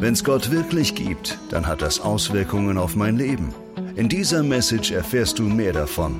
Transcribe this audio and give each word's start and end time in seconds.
Wenn 0.00 0.14
es 0.14 0.24
Gott 0.24 0.50
wirklich 0.50 0.94
gibt, 0.94 1.36
dann 1.50 1.66
hat 1.66 1.82
das 1.82 2.00
Auswirkungen 2.00 2.78
auf 2.78 2.96
mein 2.96 3.18
Leben. 3.18 3.54
In 3.96 4.08
dieser 4.08 4.42
Message 4.42 4.92
erfährst 4.92 5.38
du 5.38 5.42
mehr 5.42 5.74
davon. 5.74 6.18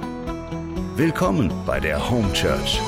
Willkommen 0.97 1.51
bei 1.65 1.81
der 1.81 2.11
Home 2.11 2.31
Church. 2.35 2.79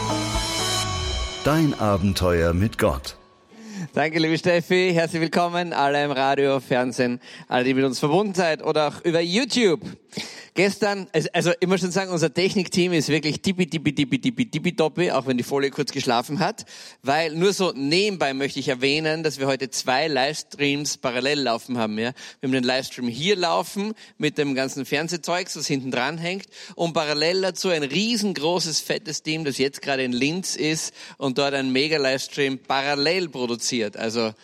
Dein 1.45 1.73
Abenteuer 1.81 2.53
mit 2.53 2.77
Gott. 2.77 3.17
Danke, 3.95 4.19
liebe 4.19 4.37
Steffi. 4.37 4.91
Herzlich 4.93 5.23
willkommen 5.23 5.73
alle 5.73 6.05
im 6.05 6.11
Radio, 6.11 6.61
Fernsehen, 6.61 7.21
alle, 7.49 7.65
die 7.65 7.73
mit 7.73 7.87
uns 7.87 7.99
verbunden 7.99 8.35
seid 8.35 8.63
oder 8.63 8.89
auch 8.89 9.01
über 9.03 9.23
YouTube. 9.23 9.81
Gestern, 10.55 11.07
also 11.33 11.53
ich 11.61 11.67
muss 11.67 11.81
schon 11.81 11.93
sagen, 11.93 12.11
unser 12.11 12.35
Technikteam 12.35 12.93
ist 12.93 13.09
wirklich 13.09 13.41
tippi, 13.41 13.67
tippi, 13.67 13.95
tippi, 13.95 14.21
tippi, 14.21 14.51
tippi, 14.51 14.77
toppi, 14.77 15.11
auch 15.11 15.25
wenn 15.27 15.39
die 15.39 15.45
Folie 15.45 15.71
kurz 15.71 15.93
geschlafen 15.93 16.41
hat. 16.41 16.67
Weil 17.03 17.35
nur 17.35 17.55
so 17.55 17.73
nebenbei 17.75 18.35
möchte 18.35 18.61
ich 18.61 18.69
erwähnen, 18.69 19.23
dass 19.23 19.39
wir 19.39 19.47
heute 19.47 19.71
zwei 19.71 20.09
Livestreams 20.09 20.99
parallel 20.99 21.41
laufen 21.41 21.79
haben. 21.79 21.99
Ja? 21.99 22.13
Wir 22.41 22.49
haben 22.49 22.53
den 22.53 22.65
Livestream 22.65 23.09
hier 23.09 23.35
laufen 23.35 23.95
mit 24.19 24.37
dem 24.37 24.55
ganzen 24.55 24.85
Fernsehzeugs, 24.85 25.57
was 25.57 25.67
hinten 25.67 25.91
dran 25.91 26.19
hängt. 26.19 26.49
Und 26.75 26.93
parallel 26.93 27.41
dazu 27.41 27.71
ein 27.71 27.83
riesengroßes, 27.83 28.81
fettes 28.81 29.23
Team, 29.23 29.45
das 29.45 29.57
jetzt 29.57 29.81
gerade 29.81 30.05
in 30.05 30.13
Linz 30.13 30.55
ist 30.55 30.93
und 31.17 31.39
dort 31.39 31.55
einen 31.55 31.73
Mega-Livestream 31.73 32.59
parallel 32.59 33.31
produziert. 33.31 33.97
Also 33.97 34.35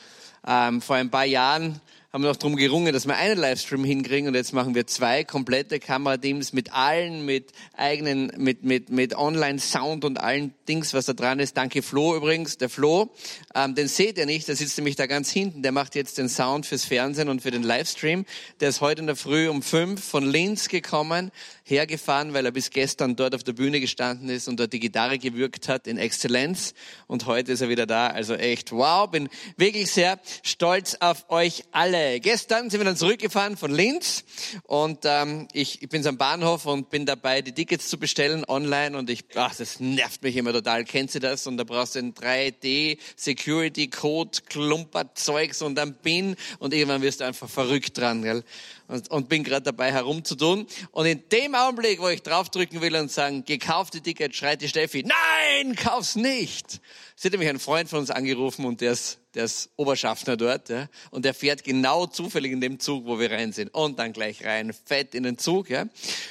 ähm, 0.47 0.81
vor 0.81 0.97
ein 0.97 1.11
paar 1.11 1.27
Jahren 1.27 1.83
haben 2.19 2.25
wir 2.25 2.31
noch 2.31 2.37
drum 2.37 2.57
gerungen, 2.57 2.93
dass 2.93 3.07
wir 3.07 3.15
einen 3.15 3.39
Livestream 3.39 3.85
hinkriegen 3.85 4.27
und 4.27 4.35
jetzt 4.35 4.53
machen 4.53 4.75
wir 4.75 4.89
zwei 4.89 5.23
komplette 5.23 5.79
Kamerateams 5.79 6.53
mit 6.53 6.73
allen, 6.73 7.25
mit 7.25 7.53
eigenen, 7.77 8.33
mit, 8.37 8.65
mit, 8.65 8.91
mit 8.91 9.15
Online-Sound 9.15 10.05
und 10.05 10.19
allen 10.19 10.53
Dings, 10.69 10.95
was 10.95 11.07
da 11.07 11.13
dran 11.13 11.39
ist. 11.39 11.57
Danke 11.57 11.81
Flo 11.81 12.17
übrigens, 12.17 12.59
der 12.59 12.71
Flo, 12.71 13.11
ähm, 13.55 13.77
den 13.77 13.87
seht 13.87 14.19
ihr 14.19 14.27
nicht, 14.27 14.49
der 14.49 14.57
sitzt 14.57 14.77
nämlich 14.79 14.97
da 14.97 15.07
ganz 15.07 15.31
hinten, 15.31 15.63
der 15.63 15.71
macht 15.71 15.95
jetzt 15.95 16.19
den 16.19 16.29
Sound 16.29 16.67
fürs 16.67 16.85
Fernsehen 16.85 17.29
und 17.29 17.41
für 17.41 17.53
den 17.53 17.63
Livestream. 17.63 18.25
Der 18.59 18.71
ist 18.71 18.81
heute 18.81 19.03
in 19.03 19.07
der 19.07 19.15
Früh 19.15 19.49
um 19.49 19.63
fünf 19.63 20.03
von 20.03 20.29
Linz 20.29 20.67
gekommen, 20.67 21.31
hergefahren, 21.63 22.35
weil 22.35 22.47
er 22.47 22.51
bis 22.53 22.71
gestern 22.71 23.15
dort 23.15 23.37
auf 23.37 23.45
der 23.45 23.53
Bühne 23.53 23.79
gestanden 23.79 24.29
ist 24.29 24.49
und 24.49 24.59
dort 24.59 24.73
die 24.73 24.81
Gitarre 24.81 25.21
gewirkt 25.21 25.69
hat 25.69 25.87
in 25.87 25.99
Exzellenz 25.99 26.75
und 27.07 27.27
heute 27.27 27.53
ist 27.53 27.61
er 27.61 27.69
wieder 27.69 27.87
da. 27.87 28.09
Also 28.09 28.35
echt 28.35 28.73
wow, 28.73 29.09
bin 29.09 29.29
wirklich 29.57 29.89
sehr 29.93 30.19
stolz 30.43 30.97
auf 30.99 31.31
euch 31.31 31.63
alle. 31.71 32.08
Gestern 32.17 32.71
sind 32.71 32.81
wir 32.81 32.85
dann 32.85 32.97
zurückgefahren 32.97 33.57
von 33.57 33.71
Linz 33.71 34.25
und 34.65 35.01
ähm, 35.05 35.49
ich, 35.53 35.83
ich 35.83 35.89
bin 35.89 36.07
am 36.07 36.17
Bahnhof 36.17 36.67
und 36.67 36.91
bin 36.91 37.07
dabei, 37.07 37.43
die 37.43 37.53
Tickets 37.53 37.89
zu 37.89 37.99
bestellen 37.99 38.45
online 38.47 38.97
und 38.97 39.11
ich, 39.11 39.25
ach, 39.35 39.55
das 39.55 39.81
nervt 39.81 40.23
mich 40.23 40.37
immer 40.37 40.53
total. 40.53 40.85
Kennst 40.85 41.15
du 41.15 41.19
das? 41.21 41.47
Und 41.47 41.57
da 41.59 41.65
brauchst 41.65 41.95
du 41.95 42.01
ein 42.01 42.15
3D 42.15 42.99
Security 43.17 43.89
Code 43.89 44.39
Klumperzeugs 44.49 45.63
und 45.63 45.75
dann 45.75 45.95
PIN 45.95 46.37
und 46.59 46.73
irgendwann 46.73 47.03
wirst 47.03 47.21
du 47.21 47.25
einfach 47.25 47.49
verrückt 47.49 47.99
dran, 47.99 48.23
gell? 48.23 48.45
Und, 48.89 49.11
und 49.11 49.29
bin 49.29 49.45
gerade 49.45 49.63
dabei 49.63 49.93
herumzutun. 49.93 50.67
Und 50.93 51.07
in 51.07 51.23
dem 51.29 51.55
Augenblick, 51.55 52.01
wo 52.01 52.09
ich 52.09 52.23
draufdrücken 52.23 52.81
will 52.81 52.97
und 52.97 53.13
sagen, 53.13 53.45
gekaufte 53.45 54.01
Ticket, 54.01 54.35
schreit 54.35 54.63
die 54.63 54.69
Steffi, 54.69 55.05
nein, 55.05 55.77
kauf's 55.77 56.17
nicht. 56.17 56.81
Sie 57.15 57.29
hat 57.29 57.33
nämlich 57.33 57.51
einen 57.51 57.59
Freund 57.59 57.91
von 57.91 57.99
uns 57.99 58.11
angerufen 58.11 58.65
und 58.65 58.81
der 58.81 58.93
ist, 58.93 59.19
der 59.35 59.45
ist 59.45 59.71
Oberschaffner 59.77 60.37
dort, 60.37 60.69
ja, 60.69 60.89
und 61.11 61.25
der 61.25 61.35
fährt 61.35 61.65
genau 61.65 62.07
zufällig 62.07 62.53
in 62.53 62.61
dem 62.61 62.81
Zug, 62.81 63.07
wo 63.07 63.19
wir 63.19 63.31
rein 63.31 63.53
sind. 63.53 63.75
Und 63.75 63.99
dann 63.99 64.13
gleich 64.13 64.45
rein, 64.45 64.73
fett 64.73 65.15
in 65.15 65.25
den 65.25 65.37
Zug, 65.37 65.69
ja. 65.69 65.87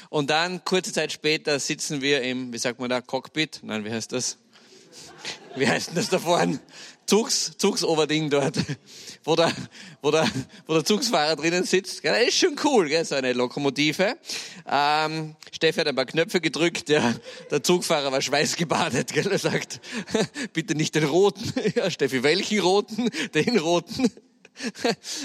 Und 0.10 0.30
dann, 0.30 0.64
kurze 0.66 0.92
Zeit 0.92 1.12
später, 1.12 1.60
sitzen 1.60 2.02
wir 2.02 2.22
im, 2.22 2.54
wie 2.54 2.58
sagt 2.58 2.80
man 2.80 2.90
da, 2.90 3.02
Cockpit? 3.02 3.60
Nein, 3.64 3.86
wie 3.86 3.92
heißt 3.92 4.14
das? 4.14 4.38
Wie 5.56 5.68
heißt 5.68 5.90
denn 5.90 5.96
das 5.96 6.10
da 6.10 6.20
vorne? 6.20 6.60
Zugs, 7.08 7.54
Zugsoverding 7.58 8.30
dort, 8.30 8.58
wo 9.24 9.38
der, 9.38 9.54
wo 10.02 10.12
der, 10.12 10.30
wo 10.66 10.74
der 10.74 10.84
Zugsfahrer 10.84 11.38
drinnen 11.38 11.64
sitzt. 11.64 12.04
Das 12.04 12.22
ist 12.22 12.38
schon 12.38 12.58
cool, 12.66 12.90
gell? 12.90 13.06
so 13.06 13.16
eine 13.16 13.32
Lokomotive. 13.32 14.18
Ähm, 14.70 15.36
Steffi 15.54 15.80
hat 15.80 15.88
ein 15.88 15.96
paar 15.96 16.06
Knöpfe 16.06 16.42
gedrückt, 16.42 16.90
ja. 16.90 17.16
der 17.50 17.64
Zugfahrer 17.64 18.12
war 18.12 18.22
schweißgebadet. 18.22 19.14
Gell? 19.14 19.32
Er 19.32 19.40
sagt, 19.40 19.80
bitte 20.54 20.76
nicht 20.76 20.96
den 20.96 21.06
roten. 21.06 21.54
Ja, 21.76 21.90
Steffi, 21.92 22.24
welchen 22.24 22.60
roten? 22.60 23.10
Den 23.34 23.58
roten. 23.58 24.12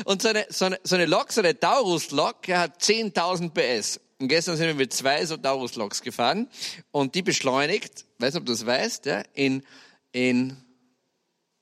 Und 0.04 0.22
so 0.22 0.28
eine, 0.28 0.46
so 0.50 0.66
eine, 0.66 0.78
so 0.84 0.94
eine 0.94 1.06
Lok, 1.06 1.32
so 1.32 1.40
eine 1.40 1.58
Taurus-Lok, 1.58 2.48
hat 2.48 2.80
10.000 2.82 3.50
PS. 3.50 4.00
Und 4.20 4.28
gestern 4.28 4.56
sind 4.56 4.66
wir 4.68 4.74
mit 4.74 4.92
zwei 4.92 5.24
so 5.26 5.36
Taurus-Loks 5.36 6.02
gefahren 6.02 6.48
und 6.92 7.16
die 7.16 7.22
beschleunigt, 7.22 8.04
weiß 8.18 8.36
ob 8.36 8.46
du 8.46 8.52
das 8.52 8.64
weißt, 8.66 9.06
ja, 9.06 9.22
in, 9.34 9.64
in 10.12 10.56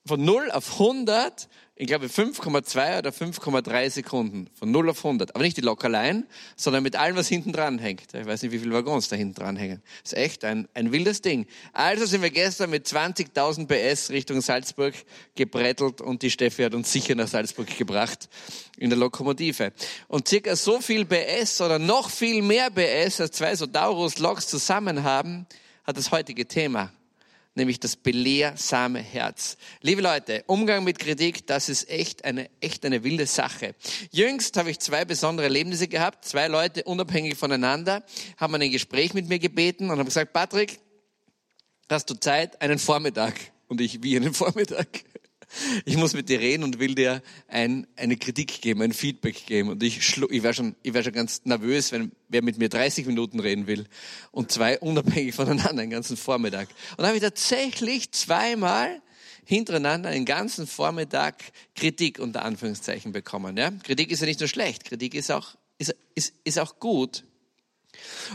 von 0.06 0.24
0 0.24 0.50
auf 0.50 0.72
100, 0.72 1.48
ich 1.76 1.86
glaube 1.86 2.06
5,2 2.06 2.98
oder 2.98 3.10
5,3 3.10 3.90
Sekunden. 3.90 4.48
Von 4.58 4.70
0 4.70 4.90
auf 4.90 5.04
100. 5.04 5.34
Aber 5.34 5.44
nicht 5.44 5.56
die 5.56 5.62
Lok 5.62 5.82
sondern 6.56 6.82
mit 6.82 6.96
allem, 6.96 7.16
was 7.16 7.28
hinten 7.28 7.52
dran 7.52 7.78
hängt. 7.78 8.12
Ich 8.12 8.26
weiß 8.26 8.42
nicht, 8.42 8.52
wie 8.52 8.58
viele 8.58 8.74
Waggons 8.74 9.08
da 9.08 9.16
hinten 9.16 9.34
dran 9.34 9.56
hängen. 9.56 9.82
Ist 10.04 10.14
echt 10.14 10.44
ein, 10.44 10.68
ein 10.74 10.92
wildes 10.92 11.22
Ding. 11.22 11.46
Also 11.72 12.04
sind 12.04 12.22
wir 12.22 12.30
gestern 12.30 12.70
mit 12.70 12.86
20.000 12.86 13.66
PS 13.66 14.10
Richtung 14.10 14.40
Salzburg 14.42 14.94
gebrettelt 15.34 16.00
und 16.00 16.22
die 16.22 16.30
Steffi 16.30 16.64
hat 16.64 16.74
uns 16.74 16.92
sicher 16.92 17.14
nach 17.14 17.28
Salzburg 17.28 17.74
gebracht 17.78 18.28
in 18.76 18.90
der 18.90 18.98
Lokomotive. 18.98 19.72
Und 20.08 20.28
circa 20.28 20.56
so 20.56 20.80
viel 20.80 21.06
PS 21.06 21.60
oder 21.60 21.78
noch 21.78 22.10
viel 22.10 22.42
mehr 22.42 22.70
PS, 22.70 23.20
als 23.20 23.32
zwei 23.32 23.54
so 23.54 23.66
Taurus-Loks 23.66 24.48
zusammen 24.48 25.02
haben, 25.02 25.46
hat 25.84 25.96
das 25.96 26.10
heutige 26.10 26.46
Thema 26.46 26.92
nämlich 27.54 27.80
das 27.80 27.96
belehrsame 27.96 29.00
Herz. 29.00 29.56
Liebe 29.80 30.02
Leute, 30.02 30.44
Umgang 30.46 30.84
mit 30.84 30.98
Kritik, 30.98 31.46
das 31.46 31.68
ist 31.68 31.88
echt 31.88 32.24
eine, 32.24 32.48
echt 32.60 32.84
eine 32.84 33.02
wilde 33.02 33.26
Sache. 33.26 33.74
Jüngst 34.10 34.56
habe 34.56 34.70
ich 34.70 34.78
zwei 34.78 35.04
besondere 35.04 35.46
Erlebnisse 35.46 35.88
gehabt. 35.88 36.24
Zwei 36.24 36.48
Leute 36.48 36.84
unabhängig 36.84 37.36
voneinander 37.36 38.04
haben 38.36 38.54
ein 38.54 38.70
Gespräch 38.70 39.14
mit 39.14 39.28
mir 39.28 39.38
gebeten 39.38 39.90
und 39.90 39.98
haben 39.98 40.06
gesagt, 40.06 40.32
Patrick, 40.32 40.80
hast 41.88 42.08
du 42.10 42.14
Zeit? 42.14 42.60
Einen 42.62 42.78
Vormittag. 42.78 43.34
Und 43.68 43.80
ich, 43.80 44.02
wie 44.02 44.16
einen 44.16 44.34
Vormittag? 44.34 44.88
Ich 45.84 45.96
muss 45.96 46.14
mit 46.14 46.28
dir 46.28 46.40
reden 46.40 46.62
und 46.62 46.78
will 46.78 46.94
dir 46.94 47.22
ein, 47.48 47.86
eine 47.96 48.16
Kritik 48.16 48.60
geben, 48.60 48.82
ein 48.82 48.92
Feedback 48.92 49.46
geben. 49.46 49.68
Und 49.68 49.82
ich, 49.82 49.98
ich 49.98 50.42
wäre 50.42 50.54
schon, 50.54 50.76
wär 50.82 51.02
schon 51.02 51.12
ganz 51.12 51.42
nervös, 51.44 51.92
wenn 51.92 52.12
wer 52.28 52.42
mit 52.42 52.58
mir 52.58 52.68
30 52.68 53.06
Minuten 53.06 53.40
reden 53.40 53.66
will 53.66 53.86
und 54.30 54.52
zwei 54.52 54.78
unabhängig 54.78 55.34
voneinander 55.34 55.82
den 55.82 55.90
ganzen 55.90 56.16
Vormittag. 56.16 56.68
Und 56.92 56.98
dann 56.98 57.08
habe 57.08 57.16
ich 57.16 57.22
tatsächlich 57.22 58.12
zweimal 58.12 59.02
hintereinander 59.44 60.10
einen 60.10 60.26
ganzen 60.26 60.66
Vormittag 60.66 61.42
Kritik 61.74 62.18
unter 62.20 62.44
Anführungszeichen 62.44 63.12
bekommen. 63.12 63.56
Ja? 63.56 63.72
Kritik 63.82 64.12
ist 64.12 64.20
ja 64.20 64.26
nicht 64.26 64.40
nur 64.40 64.48
schlecht, 64.48 64.84
Kritik 64.84 65.14
ist 65.14 65.30
auch, 65.32 65.56
ist, 65.78 65.94
ist, 66.14 66.34
ist 66.44 66.58
auch 66.58 66.78
gut. 66.78 67.24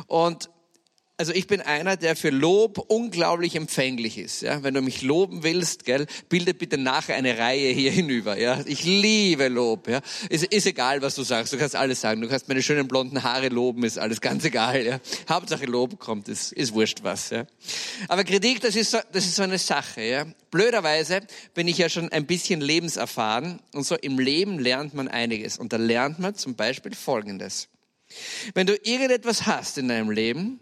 Und 0.08 0.50
also 1.18 1.32
ich 1.32 1.48
bin 1.48 1.62
einer, 1.62 1.96
der 1.96 2.16
für 2.16 2.30
Lob 2.30 2.78
unglaublich 2.90 3.56
empfänglich 3.56 4.18
ist. 4.18 4.42
Ja, 4.42 4.64
wenn 4.64 4.74
du 4.74 4.82
mich 4.82 5.02
loben 5.02 5.44
willst, 5.44 5.86
gell, 5.86 6.08
bilde 6.28 6.54
bitte 6.54 6.78
nachher 6.78 7.16
eine 7.16 7.38
Reihe 7.38 7.70
hier 7.72 7.92
hinüber. 7.92 8.38
Ja, 8.38 8.62
ich 8.66 8.84
liebe 8.84 9.48
Lob. 9.48 9.88
Ja, 9.88 10.02
ist, 10.30 10.44
ist 10.46 10.66
egal, 10.66 11.02
was 11.02 11.16
du 11.16 11.24
sagst. 11.24 11.54
Du 11.54 11.58
kannst 11.58 11.76
alles 11.76 12.02
sagen. 12.02 12.20
Du 12.20 12.28
kannst 12.28 12.50
meine 12.50 12.62
schönen 12.62 12.88
blonden 12.88 13.24
Haare 13.24 13.48
loben, 13.48 13.86
ist 13.86 13.98
alles 13.98 14.20
ganz 14.20 14.44
egal. 14.44 14.86
Ja, 14.86 15.00
Hauptsache 15.30 15.66
Lob 15.66 16.00
kommt, 16.00 16.28
ist, 16.28 16.52
ist 16.52 16.74
wurscht 16.74 17.00
was. 17.04 17.30
Ja, 17.30 17.46
aber 18.10 18.26
Kritik, 18.26 18.60
das 18.60 18.76
ist 18.76 18.92
so, 18.92 18.98
das 19.14 19.26
ist 19.26 19.36
so 19.36 19.44
eine 19.44 19.58
Sache. 19.58 20.02
Ja, 20.02 20.26
blöderweise 20.52 21.22
bin 21.54 21.70
ich 21.70 21.78
ja 21.78 21.88
schon 21.88 22.10
ein 22.10 22.26
bisschen 22.26 22.60
lebenserfahren 22.60 23.60
und 23.74 23.86
so 23.86 23.96
im 23.96 24.20
Leben 24.20 24.60
lernt 24.60 24.94
man 24.94 25.08
einiges. 25.08 25.58
Und 25.58 25.72
da 25.72 25.78
lernt 25.78 26.20
man 26.20 26.36
zum 26.36 26.56
Beispiel 26.56 26.94
Folgendes: 26.94 27.70
Wenn 28.54 28.68
du 28.68 28.76
irgendetwas 28.84 29.46
hast 29.46 29.78
in 29.78 29.88
deinem 29.88 30.12
Leben 30.12 30.60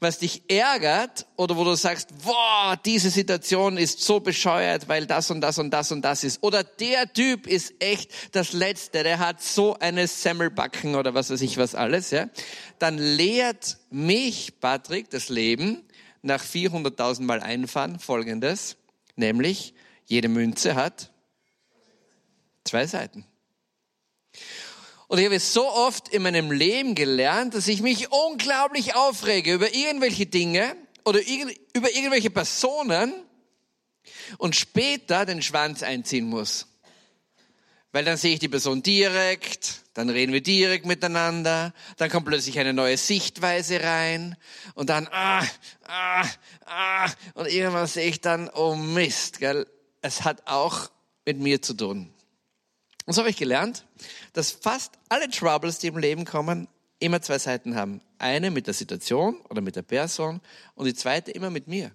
was 0.00 0.18
dich 0.18 0.42
ärgert 0.48 1.26
oder 1.36 1.56
wo 1.56 1.64
du 1.64 1.74
sagst, 1.74 2.08
boah, 2.24 2.78
diese 2.84 3.10
Situation 3.10 3.76
ist 3.76 4.00
so 4.00 4.20
bescheuert, 4.20 4.88
weil 4.88 5.06
das 5.06 5.30
und 5.30 5.40
das 5.40 5.58
und 5.58 5.70
das 5.70 5.92
und 5.92 6.02
das 6.02 6.24
ist. 6.24 6.42
Oder 6.42 6.64
der 6.64 7.12
Typ 7.12 7.46
ist 7.46 7.74
echt 7.78 8.10
das 8.32 8.52
Letzte, 8.52 9.02
der 9.02 9.18
hat 9.18 9.42
so 9.42 9.78
eine 9.78 10.06
Semmelbacken 10.06 10.94
oder 10.94 11.14
was 11.14 11.30
weiß 11.30 11.40
ich 11.40 11.56
was 11.56 11.74
alles, 11.74 12.10
ja. 12.10 12.28
Dann 12.78 12.98
lehrt 12.98 13.78
mich, 13.90 14.60
Patrick, 14.60 15.10
das 15.10 15.28
Leben 15.28 15.82
nach 16.22 16.42
400.000 16.42 17.22
Mal 17.22 17.40
einfahren 17.40 17.98
folgendes, 17.98 18.76
nämlich 19.16 19.74
jede 20.06 20.28
Münze 20.28 20.74
hat 20.74 21.10
zwei 22.64 22.86
Seiten. 22.86 23.24
Und 25.12 25.18
ich 25.18 25.26
habe 25.26 25.38
so 25.40 25.68
oft 25.68 26.08
in 26.08 26.22
meinem 26.22 26.50
Leben 26.50 26.94
gelernt, 26.94 27.52
dass 27.52 27.68
ich 27.68 27.82
mich 27.82 28.10
unglaublich 28.10 28.94
aufrege 28.94 29.52
über 29.52 29.74
irgendwelche 29.74 30.24
Dinge 30.24 30.74
oder 31.04 31.20
über 31.20 31.94
irgendwelche 31.94 32.30
Personen 32.30 33.12
und 34.38 34.56
später 34.56 35.26
den 35.26 35.42
Schwanz 35.42 35.82
einziehen 35.82 36.24
muss. 36.24 36.66
Weil 37.92 38.06
dann 38.06 38.16
sehe 38.16 38.32
ich 38.32 38.38
die 38.38 38.48
Person 38.48 38.82
direkt, 38.82 39.82
dann 39.92 40.08
reden 40.08 40.32
wir 40.32 40.42
direkt 40.42 40.86
miteinander, 40.86 41.74
dann 41.98 42.08
kommt 42.08 42.24
plötzlich 42.24 42.58
eine 42.58 42.72
neue 42.72 42.96
Sichtweise 42.96 43.82
rein 43.82 44.34
und 44.72 44.88
dann, 44.88 45.08
ah, 45.12 45.44
ah, 45.88 46.26
ah, 46.64 47.10
und 47.34 47.48
irgendwann 47.52 47.86
sehe 47.86 48.08
ich 48.08 48.22
dann, 48.22 48.48
oh 48.48 48.76
Mist, 48.76 49.40
gell, 49.40 49.66
es 50.00 50.24
hat 50.24 50.46
auch 50.46 50.90
mit 51.26 51.38
mir 51.38 51.60
zu 51.60 51.74
tun. 51.74 52.14
Und 53.06 53.14
so 53.14 53.20
habe 53.20 53.30
ich 53.30 53.36
gelernt, 53.36 53.84
dass 54.32 54.50
fast 54.52 54.92
alle 55.08 55.28
Troubles, 55.28 55.78
die 55.78 55.88
im 55.88 55.98
Leben 55.98 56.24
kommen, 56.24 56.68
immer 56.98 57.20
zwei 57.20 57.38
Seiten 57.38 57.74
haben. 57.74 58.00
Eine 58.18 58.50
mit 58.50 58.66
der 58.66 58.74
Situation 58.74 59.40
oder 59.50 59.60
mit 59.60 59.76
der 59.76 59.82
Person 59.82 60.40
und 60.74 60.86
die 60.86 60.94
zweite 60.94 61.32
immer 61.32 61.50
mit 61.50 61.66
mir. 61.66 61.92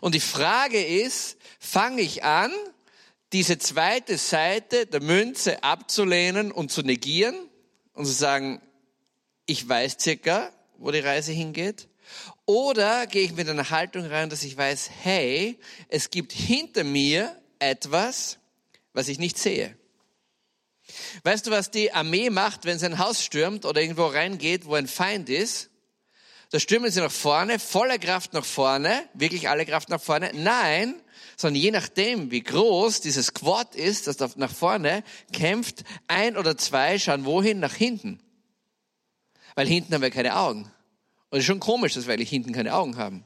Und 0.00 0.14
die 0.14 0.20
Frage 0.20 0.82
ist, 0.84 1.36
fange 1.60 2.02
ich 2.02 2.24
an, 2.24 2.52
diese 3.32 3.58
zweite 3.58 4.16
Seite 4.16 4.86
der 4.86 5.02
Münze 5.02 5.62
abzulehnen 5.62 6.50
und 6.50 6.72
zu 6.72 6.82
negieren 6.82 7.36
und 7.92 8.06
zu 8.06 8.12
sagen, 8.12 8.60
ich 9.46 9.68
weiß 9.68 9.98
circa, 10.00 10.50
wo 10.78 10.90
die 10.90 11.00
Reise 11.00 11.32
hingeht? 11.32 11.88
Oder 12.46 13.06
gehe 13.06 13.24
ich 13.24 13.34
mit 13.34 13.48
einer 13.48 13.68
Haltung 13.68 14.06
rein, 14.06 14.30
dass 14.30 14.44
ich 14.44 14.56
weiß, 14.56 14.90
hey, 15.02 15.58
es 15.88 16.10
gibt 16.10 16.32
hinter 16.32 16.84
mir 16.84 17.36
etwas, 17.58 18.38
was 18.98 19.06
ich 19.06 19.20
nicht 19.20 19.38
sehe. 19.38 19.76
Weißt 21.22 21.46
du, 21.46 21.52
was 21.52 21.70
die 21.70 21.92
Armee 21.92 22.30
macht, 22.30 22.64
wenn 22.64 22.80
sie 22.80 22.86
ein 22.86 22.98
Haus 22.98 23.22
stürmt 23.22 23.64
oder 23.64 23.80
irgendwo 23.80 24.06
reingeht, 24.06 24.66
wo 24.66 24.74
ein 24.74 24.88
Feind 24.88 25.28
ist? 25.28 25.70
Da 26.50 26.58
stürmen 26.58 26.90
sie 26.90 26.98
nach 26.98 27.12
vorne, 27.12 27.60
voller 27.60 27.98
Kraft 27.98 28.32
nach 28.32 28.44
vorne, 28.44 29.08
wirklich 29.14 29.48
alle 29.48 29.64
Kraft 29.66 29.88
nach 29.88 30.00
vorne. 30.00 30.32
Nein, 30.34 31.00
sondern 31.36 31.62
je 31.62 31.70
nachdem, 31.70 32.32
wie 32.32 32.42
groß 32.42 33.00
dieses 33.00 33.34
Quad 33.34 33.76
ist, 33.76 34.08
das 34.08 34.36
nach 34.36 34.52
vorne 34.52 35.04
kämpft, 35.32 35.84
ein 36.08 36.36
oder 36.36 36.58
zwei 36.58 36.98
schauen 36.98 37.24
wohin? 37.24 37.60
Nach 37.60 37.74
hinten. 37.74 38.18
Weil 39.54 39.68
hinten 39.68 39.94
haben 39.94 40.02
wir 40.02 40.10
keine 40.10 40.36
Augen. 40.36 40.62
Und 41.30 41.38
es 41.38 41.40
ist 41.40 41.44
schon 41.46 41.60
komisch, 41.60 41.94
dass 41.94 42.08
wir 42.08 42.14
eigentlich 42.14 42.30
hinten 42.30 42.52
keine 42.52 42.74
Augen 42.74 42.96
haben. 42.96 43.24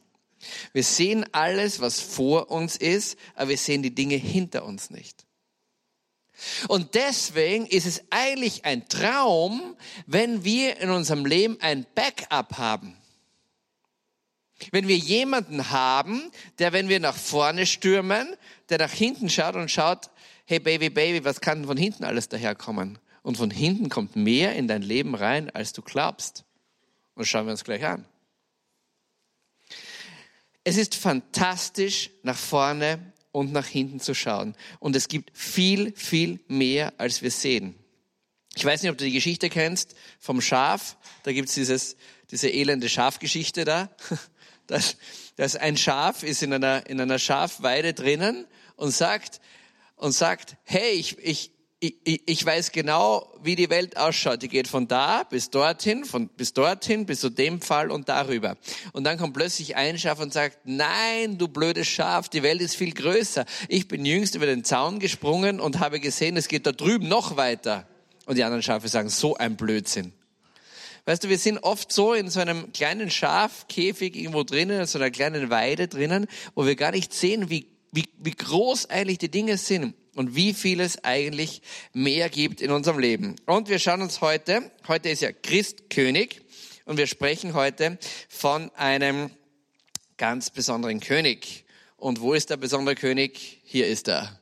Wir 0.75 0.85
sehen 0.85 1.25
alles, 1.33 1.81
was 1.81 1.99
vor 2.01 2.51
uns 2.51 2.77
ist, 2.77 3.17
aber 3.35 3.49
wir 3.49 3.57
sehen 3.57 3.83
die 3.83 3.95
Dinge 3.95 4.17
hinter 4.17 4.67
uns 4.67 4.91
nicht. 4.91 5.25
Und 6.69 6.95
deswegen 6.95 7.67
ist 7.67 7.87
es 7.87 8.03
eigentlich 8.11 8.65
ein 8.65 8.89
Traum, 8.89 9.77
wenn 10.07 10.45
wir 10.45 10.79
in 10.81 10.91
unserem 10.91 11.25
Leben 11.25 11.59
ein 11.61 11.87
Backup 11.95 12.59
haben. 12.59 12.97
Wenn 14.71 14.87
wir 14.87 14.97
jemanden 14.97 15.71
haben, 15.71 16.31
der, 16.59 16.73
wenn 16.73 16.89
wir 16.89 17.01
nach 17.01 17.17
vorne 17.17 17.67
stürmen, 17.67 18.37
der 18.69 18.79
nach 18.79 18.93
hinten 18.93 19.29
schaut 19.29 19.57
und 19.57 19.71
schaut, 19.71 20.11
hey 20.47 20.61
Baby, 20.61 20.91
Baby, 20.91 21.25
was 21.25 21.41
kann 21.41 21.65
von 21.65 21.77
hinten 21.77 22.05
alles 22.05 22.29
daherkommen? 22.29 22.99
Und 23.23 23.37
von 23.37 23.51
hinten 23.51 23.89
kommt 23.89 24.17
mehr 24.17 24.55
in 24.55 24.69
dein 24.69 24.83
Leben 24.83 25.15
rein, 25.15 25.51
als 25.51 25.73
du 25.73 25.83
glaubst. 25.83 26.45
Und 27.15 27.27
schauen 27.27 27.47
wir 27.47 27.53
uns 27.53 27.65
gleich 27.65 27.85
an. 27.85 28.05
Es 30.65 30.77
ist 30.77 30.95
fantastisch, 30.95 32.11
nach 32.23 32.37
vorne 32.37 33.13
und 33.33 33.53
nach 33.53 33.67
hinten 33.67 34.01
zu 34.01 34.15
schauen. 34.15 34.55
Und 34.79 34.95
es 34.95 35.09
gibt 35.09 35.37
viel, 35.37 35.93
viel 35.97 36.41
mehr, 36.49 36.93
als 36.99 37.23
wir 37.23 37.31
sehen. 37.31 37.75
Ich 38.55 38.65
weiß 38.65 38.83
nicht, 38.83 38.91
ob 38.91 38.99
du 38.99 39.05
die 39.05 39.13
Geschichte 39.13 39.49
kennst 39.49 39.95
vom 40.21 40.41
Schaf. 40.41 40.97
Da 41.23 41.33
gibt's 41.33 41.55
dieses, 41.55 41.97
diese 42.31 42.51
elende 42.51 42.89
Schafgeschichte 42.89 43.65
da. 43.65 43.91
dass, 44.67 44.97
dass 45.37 45.57
ein 45.57 45.77
Schaf 45.77 46.23
ist 46.23 46.43
in 46.43 46.53
einer, 46.53 46.87
in 46.87 47.01
einer 47.01 47.19
Schafweide 47.19 47.95
drinnen 47.95 48.47
und 48.77 48.91
sagt, 48.91 49.41
und 49.97 50.13
sagt, 50.13 50.57
hey, 50.65 50.91
ich, 50.91 51.19
ich, 51.19 51.52
ich, 51.83 52.23
ich 52.27 52.47
weiß 52.47 52.71
genau, 52.71 53.29
wie 53.43 53.57
die 53.57 53.69
Welt 53.69 53.97
ausschaut. 53.97 54.41
Die 54.43 54.49
geht 54.49 54.69
von 54.69 54.87
da 54.87 55.25
bis 55.25 55.51
dorthin, 55.51 56.05
von 56.05 56.29
bis 56.29 56.53
dorthin, 56.53 57.07
bis 57.07 57.19
zu 57.19 57.29
dem 57.29 57.61
Fall 57.61 57.91
und 57.91 58.09
darüber. 58.09 58.57
Und 58.93 59.03
dann 59.03 59.19
kommt 59.19 59.35
plötzlich 59.35 59.75
ein 59.75 59.99
Schaf 59.99 60.21
und 60.21 60.33
sagt, 60.33 60.59
nein, 60.65 61.39
du 61.39 61.49
blödes 61.49 61.89
Schaf, 61.89 62.29
die 62.29 62.45
Welt 62.45 62.61
ist 62.61 62.77
viel 62.77 62.93
größer. 62.93 63.47
Ich 63.67 63.89
bin 63.89 64.05
jüngst 64.05 64.37
über 64.37 64.47
den 64.47 64.63
Zaun 64.63 65.01
gesprungen 65.01 65.59
und 65.59 65.81
habe 65.81 65.99
gesehen, 65.99 66.37
es 66.37 66.47
geht 66.47 66.67
da 66.67 66.73
drüben 66.73 67.09
noch 67.09 67.37
weiter. 67.37 67.89
Und 68.27 68.39
die 68.39 68.45
anderen 68.45 68.63
Schafe 68.63 68.87
sagen, 68.87 69.09
so 69.09 69.35
ein 69.35 69.57
Blödsinn. 69.57 70.13
Weißt 71.05 71.25
du, 71.25 71.29
wir 71.29 71.39
sind 71.39 71.59
oft 71.59 71.91
so 71.91 72.15
in 72.15 72.31
so 72.31 72.39
einem 72.39 72.73
kleinen 72.73 73.11
Schafkäfig 73.11 74.15
irgendwo 74.15 74.45
drinnen, 74.45 74.79
in 74.79 74.87
so 74.87 75.01
einer 75.01 75.11
kleinen 75.11 75.51
Weide 75.51 75.89
drinnen, 75.89 76.29
wo 76.55 76.65
wir 76.65 76.77
gar 76.77 76.93
nicht 76.93 77.13
sehen, 77.13 77.51
wie, 77.51 77.67
wie, 77.91 78.05
wie 78.19 78.31
groß 78.31 78.89
eigentlich 78.89 79.19
die 79.19 79.33
Dinge 79.33 79.59
sind 79.59 79.97
und 80.15 80.35
wie 80.35 80.55
viel 80.55 80.81
es 80.81 81.05
eigentlich 81.05 81.63
mehr 81.93 82.29
gibt 82.29 82.61
in 82.61 82.71
unserem 82.71 82.99
Leben. 82.99 83.37
Und 83.47 83.69
wir 83.69 83.79
schauen 83.79 84.03
uns 84.03 84.21
heute, 84.21 84.71
heute 84.89 85.09
ist 85.09 85.23
ja 85.23 85.33
Christkönig 85.33 86.43
und 86.85 86.97
wir 86.97 87.07
sprechen 87.07 87.55
heute 87.55 87.99
von 88.29 88.71
einem 88.75 89.31
ganz 90.17 90.51
besonderen 90.51 91.01
König. 91.01 91.65
Und 91.97 92.21
wo 92.21 92.35
ist 92.35 92.51
der 92.51 92.57
besondere 92.57 92.95
König? 92.95 93.61
Hier 93.65 93.87
ist 93.87 94.09
er. 94.09 94.41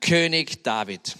König 0.00 0.62
David. 0.62 1.16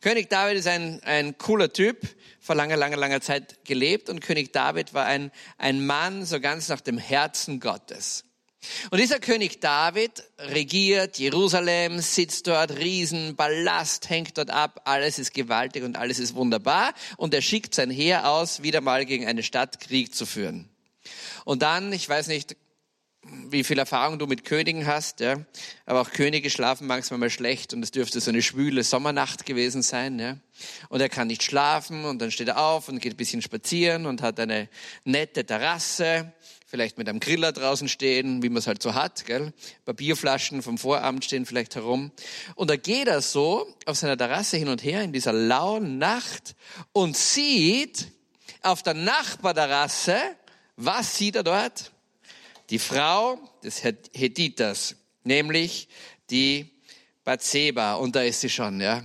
König 0.00 0.30
David 0.30 0.58
ist 0.58 0.66
ein, 0.66 1.02
ein 1.04 1.36
cooler 1.38 1.72
Typ 1.72 2.00
vor 2.40 2.54
langer, 2.54 2.76
langer, 2.76 2.96
langer 2.96 3.20
Zeit 3.20 3.64
gelebt 3.64 4.08
und 4.08 4.20
König 4.20 4.52
David 4.52 4.94
war 4.94 5.04
ein, 5.04 5.30
ein 5.58 5.84
Mann 5.84 6.24
so 6.24 6.40
ganz 6.40 6.68
nach 6.68 6.80
dem 6.80 6.98
Herzen 6.98 7.60
Gottes. 7.60 8.24
Und 8.90 9.00
dieser 9.00 9.20
König 9.20 9.60
David 9.60 10.22
regiert 10.38 11.18
Jerusalem, 11.18 12.00
sitzt 12.00 12.46
dort, 12.46 12.76
Riesenballast 12.76 14.10
hängt 14.10 14.36
dort 14.36 14.50
ab, 14.50 14.82
alles 14.84 15.18
ist 15.18 15.32
gewaltig 15.32 15.82
und 15.82 15.96
alles 15.96 16.18
ist 16.18 16.34
wunderbar 16.34 16.92
und 17.16 17.32
er 17.32 17.40
schickt 17.40 17.74
sein 17.74 17.90
Heer 17.90 18.30
aus, 18.30 18.62
wieder 18.62 18.80
mal 18.80 19.06
gegen 19.06 19.26
eine 19.26 19.42
Stadt 19.42 19.80
Krieg 19.80 20.14
zu 20.14 20.26
führen. 20.26 20.68
Und 21.44 21.62
dann, 21.62 21.92
ich 21.92 22.06
weiß 22.06 22.26
nicht, 22.26 22.56
wie 23.22 23.64
viel 23.64 23.78
Erfahrung 23.78 24.18
du 24.18 24.26
mit 24.26 24.44
Königen 24.44 24.86
hast, 24.86 25.20
ja. 25.20 25.36
Aber 25.84 26.00
auch 26.00 26.10
Könige 26.10 26.48
schlafen 26.48 26.86
manchmal 26.86 27.18
mal 27.18 27.30
schlecht 27.30 27.74
und 27.74 27.82
es 27.82 27.90
dürfte 27.90 28.20
so 28.20 28.30
eine 28.30 28.40
schwüle 28.40 28.82
Sommernacht 28.82 29.44
gewesen 29.44 29.82
sein, 29.82 30.18
ja. 30.18 30.36
Und 30.88 31.00
er 31.00 31.08
kann 31.08 31.28
nicht 31.28 31.42
schlafen 31.42 32.04
und 32.04 32.20
dann 32.20 32.30
steht 32.30 32.48
er 32.48 32.58
auf 32.58 32.88
und 32.88 33.00
geht 33.00 33.14
ein 33.14 33.16
bisschen 33.16 33.42
spazieren 33.42 34.06
und 34.06 34.22
hat 34.22 34.40
eine 34.40 34.68
nette 35.04 35.44
Terrasse, 35.44 36.32
vielleicht 36.66 36.96
mit 36.96 37.08
einem 37.08 37.20
Griller 37.20 37.52
draußen 37.52 37.88
stehen, 37.88 38.42
wie 38.42 38.48
man 38.48 38.58
es 38.58 38.66
halt 38.66 38.82
so 38.82 38.94
hat, 38.94 39.26
gell. 39.26 39.52
Papierflaschen 39.84 40.62
vom 40.62 40.78
Vorabend 40.78 41.24
stehen 41.24 41.44
vielleicht 41.44 41.74
herum. 41.74 42.12
Und 42.54 42.70
da 42.70 42.76
geht 42.76 43.08
er 43.08 43.20
so 43.20 43.66
auf 43.84 43.98
seiner 43.98 44.16
Terrasse 44.16 44.56
hin 44.56 44.68
und 44.68 44.82
her 44.82 45.02
in 45.02 45.12
dieser 45.12 45.32
lauen 45.32 45.98
Nacht 45.98 46.54
und 46.92 47.16
sieht 47.16 48.08
auf 48.62 48.82
der 48.82 48.94
Nachbarterrasse, 48.94 50.16
was 50.76 51.16
sieht 51.16 51.36
er 51.36 51.42
dort? 51.42 51.92
Die 52.70 52.78
Frau 52.78 53.38
des 53.62 53.82
Hethiters, 53.82 54.96
nämlich 55.24 55.88
die 56.30 56.70
Bathseba. 57.24 57.94
Und 57.94 58.16
da 58.16 58.22
ist 58.22 58.40
sie 58.40 58.48
schon, 58.48 58.80
ja. 58.80 59.02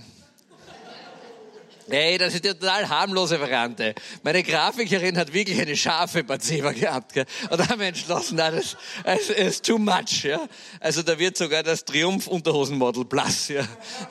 Ey, 1.88 2.18
das 2.18 2.34
ist 2.34 2.44
die 2.44 2.48
total 2.48 2.88
harmlose 2.88 3.40
Variante. 3.40 3.94
Meine 4.24 4.42
Grafikerin 4.42 5.16
hat 5.16 5.32
wirklich 5.32 5.60
eine 5.60 5.76
scharfe 5.76 6.24
Bathseba 6.24 6.72
gehabt. 6.72 7.12
Gell? 7.12 7.26
Und 7.48 7.60
da 7.60 7.68
haben 7.68 7.78
wir 7.78 7.86
entschlossen, 7.86 8.36
na, 8.38 8.50
das, 8.50 8.76
das 9.04 9.30
ist 9.30 9.64
too 9.64 9.78
much. 9.78 10.24
Ja? 10.24 10.48
Also 10.80 11.04
da 11.04 11.16
wird 11.16 11.36
sogar 11.36 11.62
das 11.62 11.84
Triumph-Unterhosenmodel 11.84 13.04
Plus 13.04 13.48
ja, 13.48 13.64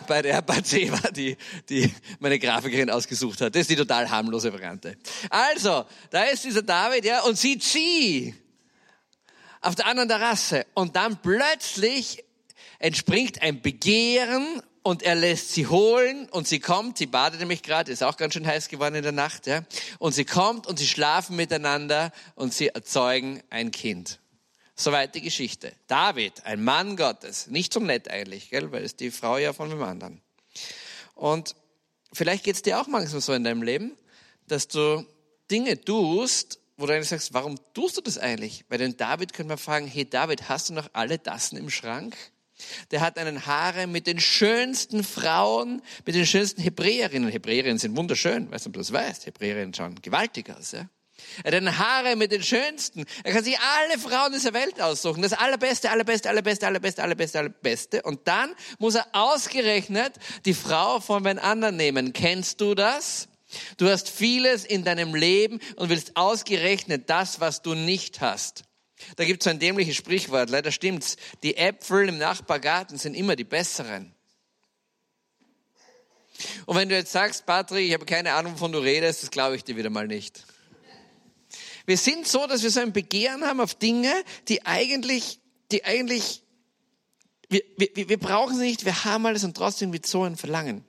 bei 0.08 0.22
der 0.22 0.42
Bathseba, 0.42 1.12
die, 1.12 1.36
die 1.68 1.92
meine 2.20 2.40
Grafikerin 2.40 2.90
ausgesucht 2.90 3.42
hat. 3.42 3.54
Das 3.54 3.62
ist 3.62 3.70
die 3.70 3.76
total 3.76 4.10
harmlose 4.10 4.54
Variante. 4.54 4.96
Also, 5.30 5.84
da 6.12 6.24
ist 6.24 6.46
dieser 6.46 6.62
David, 6.62 7.04
ja, 7.04 7.24
und 7.24 7.38
sie 7.38 7.60
auf 9.66 9.76
der 9.76 9.88
anderen 9.88 10.10
Terrasse. 10.10 10.66
Und 10.74 10.96
dann 10.96 11.22
plötzlich 11.22 12.24
entspringt 12.80 13.42
ein 13.42 13.62
Begehren 13.62 14.62
und 14.84 15.02
er 15.02 15.16
lässt 15.16 15.54
sie 15.54 15.66
holen 15.66 16.30
und 16.30 16.48
sie 16.48 16.60
kommt, 16.60 17.00
sie 17.00 17.08
badet 17.08 17.40
nämlich 17.40 17.64
gerade, 17.64 17.92
ist 17.92 18.04
auch 18.04 18.18
ganz 18.18 18.34
schön 18.34 18.46
heiß 18.46 18.68
geworden 18.68 18.96
in 18.96 19.04
der 19.04 19.12
Nacht, 19.12 19.48
ja. 19.48 19.64
Und 19.98 20.14
sie 20.14 20.26
kommt 20.26 20.68
und 20.68 20.78
sie 20.78 20.88
schlafen 20.88 21.36
miteinander 21.36 22.12
und 22.36 22.54
sie 22.54 22.68
erzeugen 22.68 23.42
ein 23.50 23.72
Kind. 23.72 24.20
Soweit 24.76 25.16
die 25.16 25.22
Geschichte. 25.22 25.74
David, 25.88 26.46
ein 26.46 26.64
Mann 26.64 26.98
Gottes, 26.98 27.48
nicht 27.48 27.74
so 27.74 27.80
nett 27.80 28.12
eigentlich, 28.12 28.50
gell, 28.52 28.72
weil 28.72 28.84
es 28.84 28.96
die 28.96 29.10
Frau 29.10 29.38
ja 29.38 29.54
von 29.54 29.70
dem 29.70 29.82
anderen. 29.82 30.22
Und 31.16 31.56
vielleicht 32.14 32.44
geht's 32.44 32.62
dir 32.62 32.80
auch 32.80 32.88
manchmal 32.88 33.22
so 33.22 33.34
in 33.34 33.44
deinem 33.44 33.64
Leben, 33.64 33.98
dass 34.48 34.68
du 34.68 35.04
Dinge 35.50 35.82
tust 35.82 36.60
wo 36.77 36.86
du 36.86 36.94
eigentlich 36.94 37.10
sagst, 37.10 37.34
warum 37.34 37.58
tust 37.74 37.98
du 37.98 38.01
das 38.01 38.17
eigentlich? 38.17 38.65
Bei 38.67 38.77
den 38.77 38.98
David 38.98 39.34
können 39.34 39.50
wir 39.50 39.58
fragen, 39.58 39.88
hey 39.88 40.10
David, 40.10 40.50
hast 40.50 40.70
du 40.70 40.74
noch 40.74 40.89
alle 40.94 41.22
Tassen 41.22 41.58
im 41.58 41.70
Schrank? 41.70 42.15
Der 42.91 43.01
hat 43.01 43.17
einen 43.17 43.46
Haare 43.46 43.86
mit 43.88 44.08
den 44.08 44.20
schönsten 44.20 45.03
Frauen, 45.03 45.82
mit 46.05 46.15
den 46.15 46.25
schönsten 46.25 46.62
Hebräerinnen. 46.62 47.29
Hebräerinnen 47.29 47.77
sind 47.77 47.98
wunderschön, 47.98 48.50
weißt 48.50 48.65
du, 48.65 48.70
ob 48.70 48.74
du 48.74 48.79
das 48.79 48.94
weißt? 48.94 49.25
Hebräerinnen 49.25 49.74
schauen 49.74 50.01
gewaltig 50.01 50.50
aus, 50.50 50.72
ja? 50.72 50.89
Er 51.44 51.51
hat 51.51 51.53
einen 51.55 51.77
Haare 51.77 52.15
mit 52.15 52.32
den 52.32 52.44
schönsten. 52.44 53.05
Er 53.24 53.34
kann 53.34 53.44
sich 53.44 53.58
alle 53.58 53.98
Frauen 53.98 54.34
dieser 54.34 54.53
Welt 54.53 54.82
aussuchen. 54.82 55.22
Das 55.22 55.34
allerbeste, 55.34 55.89
allerbeste, 55.89 56.29
allerbeste, 56.29 56.67
allerbeste, 56.67 57.03
allerbeste, 57.03 57.39
allerbeste. 57.39 58.01
Und 58.01 58.27
dann 58.27 58.53
muss 58.79 58.96
er 58.96 59.08
ausgerechnet 59.13 60.13
die 60.44 60.53
Frau 60.53 61.00
von 61.00 61.25
einem 61.25 61.39
anderen 61.39 61.77
nehmen. 61.77 62.12
Kennst 62.13 62.60
du 62.60 62.75
das? 62.75 63.29
Du 63.78 63.90
hast 63.90 64.10
vieles 64.10 64.66
in 64.66 64.84
deinem 64.84 65.16
Leben 65.16 65.60
und 65.76 65.90
willst 65.90 66.16
ausgerechnet 66.16 67.10
das, 67.10 67.40
was 67.40 67.62
du 67.62 67.74
nicht 67.74 68.22
hast. 68.22 68.64
Da 69.18 69.26
gibt 69.26 69.44
es 69.44 69.48
ein 69.48 69.60
dämliches 69.60 69.96
Sprichwort, 69.96 70.50
leider 70.50 70.72
stimmt's. 70.72 71.18
Die 71.44 71.58
Äpfel 71.58 72.08
im 72.08 72.18
Nachbargarten 72.18 72.98
sind 72.98 73.14
immer 73.14 73.36
die 73.36 73.44
besseren. 73.44 74.14
Und 76.66 76.76
wenn 76.76 76.90
du 76.90 76.96
jetzt 76.96 77.12
sagst, 77.12 77.46
Patrick, 77.46 77.88
ich 77.88 77.94
habe 77.94 78.06
keine 78.06 78.34
Ahnung, 78.34 78.54
wovon 78.54 78.72
du 78.72 78.80
redest, 78.80 79.24
das 79.24 79.32
glaube 79.32 79.56
ich 79.56 79.64
dir 79.64 79.78
wieder 79.78 79.90
mal 79.90 80.08
nicht. 80.08 80.44
Wir 81.86 81.98
sind 81.98 82.28
so, 82.28 82.48
dass 82.48 82.64
wir 82.64 82.72
so 82.72 82.80
ein 82.80 82.94
Begehren 82.94 83.44
haben 83.44 83.60
auf 83.60 83.76
Dinge, 83.76 84.12
die 84.48 84.66
eigentlich, 84.66 85.40
die 85.72 85.86
eigentlich, 85.86 86.42
wir, 87.50 87.62
wir, 87.78 88.10
wir 88.10 88.20
brauchen 88.20 88.58
sie 88.58 88.66
nicht, 88.66 88.86
wir 88.86 89.06
haben 89.06 89.26
alles 89.26 89.44
und 89.44 89.56
trotzdem 89.56 89.92
mit 89.92 90.06
so 90.06 90.24
ein 90.24 90.36
Verlangen. 90.36 90.84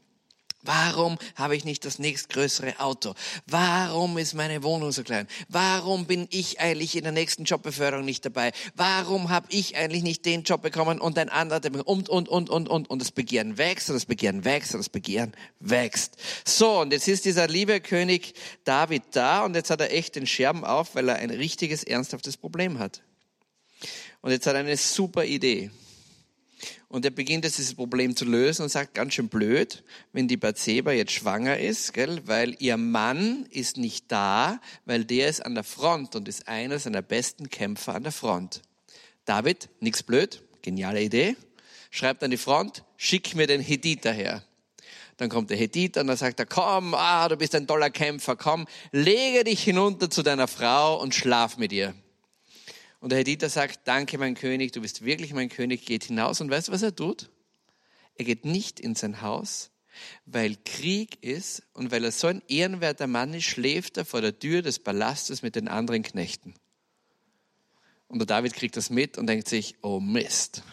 Warum 0.66 1.18
habe 1.34 1.56
ich 1.56 1.64
nicht 1.64 1.84
das 1.84 1.98
nächstgrößere 1.98 2.80
Auto? 2.80 3.14
Warum 3.46 4.18
ist 4.18 4.34
meine 4.34 4.62
Wohnung 4.62 4.92
so 4.92 5.02
klein? 5.02 5.28
Warum 5.48 6.06
bin 6.06 6.26
ich 6.30 6.60
eigentlich 6.60 6.96
in 6.96 7.04
der 7.04 7.12
nächsten 7.12 7.44
Jobbeförderung 7.44 8.04
nicht 8.04 8.24
dabei? 8.24 8.52
Warum 8.74 9.30
habe 9.30 9.46
ich 9.50 9.76
eigentlich 9.76 10.02
nicht 10.02 10.24
den 10.26 10.42
Job 10.42 10.62
bekommen 10.62 11.00
und 11.00 11.18
ein 11.18 11.28
anderer 11.28 11.60
und, 11.86 12.08
und, 12.08 12.28
und, 12.28 12.50
und, 12.50 12.68
und, 12.68 12.90
und 12.90 12.98
das 13.00 13.12
Begehren 13.12 13.58
wächst 13.58 13.88
und 13.88 13.94
das 13.94 14.06
Begehren 14.06 14.44
wächst 14.44 14.74
und 14.74 14.80
das 14.80 14.88
Begehren 14.88 15.32
wächst. 15.60 16.16
So, 16.44 16.80
und 16.80 16.92
jetzt 16.92 17.08
ist 17.08 17.24
dieser 17.24 17.48
liebe 17.48 17.80
König 17.80 18.34
David 18.64 19.02
da 19.12 19.44
und 19.44 19.54
jetzt 19.54 19.70
hat 19.70 19.80
er 19.80 19.92
echt 19.92 20.16
den 20.16 20.26
Scherben 20.26 20.64
auf, 20.64 20.94
weil 20.94 21.08
er 21.08 21.16
ein 21.16 21.30
richtiges, 21.30 21.84
ernsthaftes 21.84 22.36
Problem 22.36 22.78
hat. 22.78 23.02
Und 24.20 24.32
jetzt 24.32 24.46
hat 24.46 24.54
er 24.54 24.60
eine 24.60 24.76
super 24.76 25.24
Idee. 25.24 25.70
Und 26.96 27.04
er 27.04 27.10
beginnt 27.10 27.44
jetzt 27.44 27.58
dieses 27.58 27.74
Problem 27.74 28.16
zu 28.16 28.24
lösen 28.24 28.62
und 28.62 28.70
sagt, 28.70 28.94
ganz 28.94 29.12
schön 29.12 29.28
blöd, 29.28 29.84
wenn 30.14 30.28
die 30.28 30.38
Bathseba 30.38 30.92
jetzt 30.92 31.12
schwanger 31.12 31.58
ist, 31.58 31.92
gell, 31.92 32.22
weil 32.24 32.56
ihr 32.58 32.78
Mann 32.78 33.44
ist 33.50 33.76
nicht 33.76 34.10
da, 34.10 34.62
weil 34.86 35.04
der 35.04 35.28
ist 35.28 35.44
an 35.44 35.54
der 35.54 35.62
Front 35.62 36.16
und 36.16 36.26
ist 36.26 36.48
einer 36.48 36.78
seiner 36.78 37.02
besten 37.02 37.50
Kämpfer 37.50 37.96
an 37.96 38.04
der 38.04 38.12
Front. 38.12 38.62
David, 39.26 39.68
nix 39.80 40.02
blöd, 40.02 40.42
geniale 40.62 41.02
Idee, 41.02 41.36
schreibt 41.90 42.24
an 42.24 42.30
die 42.30 42.38
Front, 42.38 42.82
schick 42.96 43.34
mir 43.34 43.46
den 43.46 43.60
Hediter 43.60 44.12
her. 44.12 44.42
Dann 45.18 45.28
kommt 45.28 45.50
der 45.50 45.58
Hediter 45.58 46.00
und 46.00 46.06
dann 46.06 46.16
sagt 46.16 46.40
er, 46.40 46.46
komm, 46.46 46.94
ah, 46.94 47.28
du 47.28 47.36
bist 47.36 47.54
ein 47.54 47.66
toller 47.66 47.90
Kämpfer, 47.90 48.36
komm, 48.36 48.66
lege 48.90 49.44
dich 49.44 49.62
hinunter 49.62 50.08
zu 50.08 50.22
deiner 50.22 50.48
Frau 50.48 50.98
und 50.98 51.14
schlaf 51.14 51.58
mit 51.58 51.74
ihr. 51.74 51.94
Und 53.06 53.10
der 53.10 53.20
Hediter 53.20 53.48
sagt, 53.48 53.86
danke 53.86 54.18
mein 54.18 54.34
König, 54.34 54.72
du 54.72 54.80
bist 54.80 55.04
wirklich 55.04 55.32
mein 55.32 55.48
König, 55.48 55.86
geht 55.86 56.02
hinaus. 56.02 56.40
Und 56.40 56.50
weißt 56.50 56.66
du, 56.66 56.72
was 56.72 56.82
er 56.82 56.92
tut? 56.92 57.30
Er 58.16 58.24
geht 58.24 58.44
nicht 58.44 58.80
in 58.80 58.96
sein 58.96 59.22
Haus, 59.22 59.70
weil 60.24 60.56
Krieg 60.64 61.22
ist 61.22 61.62
und 61.72 61.92
weil 61.92 62.02
er 62.02 62.10
so 62.10 62.26
ein 62.26 62.42
ehrenwerter 62.48 63.06
Mann 63.06 63.32
ist, 63.32 63.44
schläft 63.44 63.96
er 63.96 64.04
vor 64.04 64.22
der 64.22 64.36
Tür 64.36 64.60
des 64.60 64.80
Palastes 64.80 65.42
mit 65.42 65.54
den 65.54 65.68
anderen 65.68 66.02
Knechten. 66.02 66.54
Und 68.08 68.18
der 68.18 68.26
David 68.26 68.54
kriegt 68.54 68.76
das 68.76 68.90
mit 68.90 69.18
und 69.18 69.28
denkt 69.28 69.46
sich, 69.46 69.76
oh 69.82 70.00
Mist. 70.00 70.64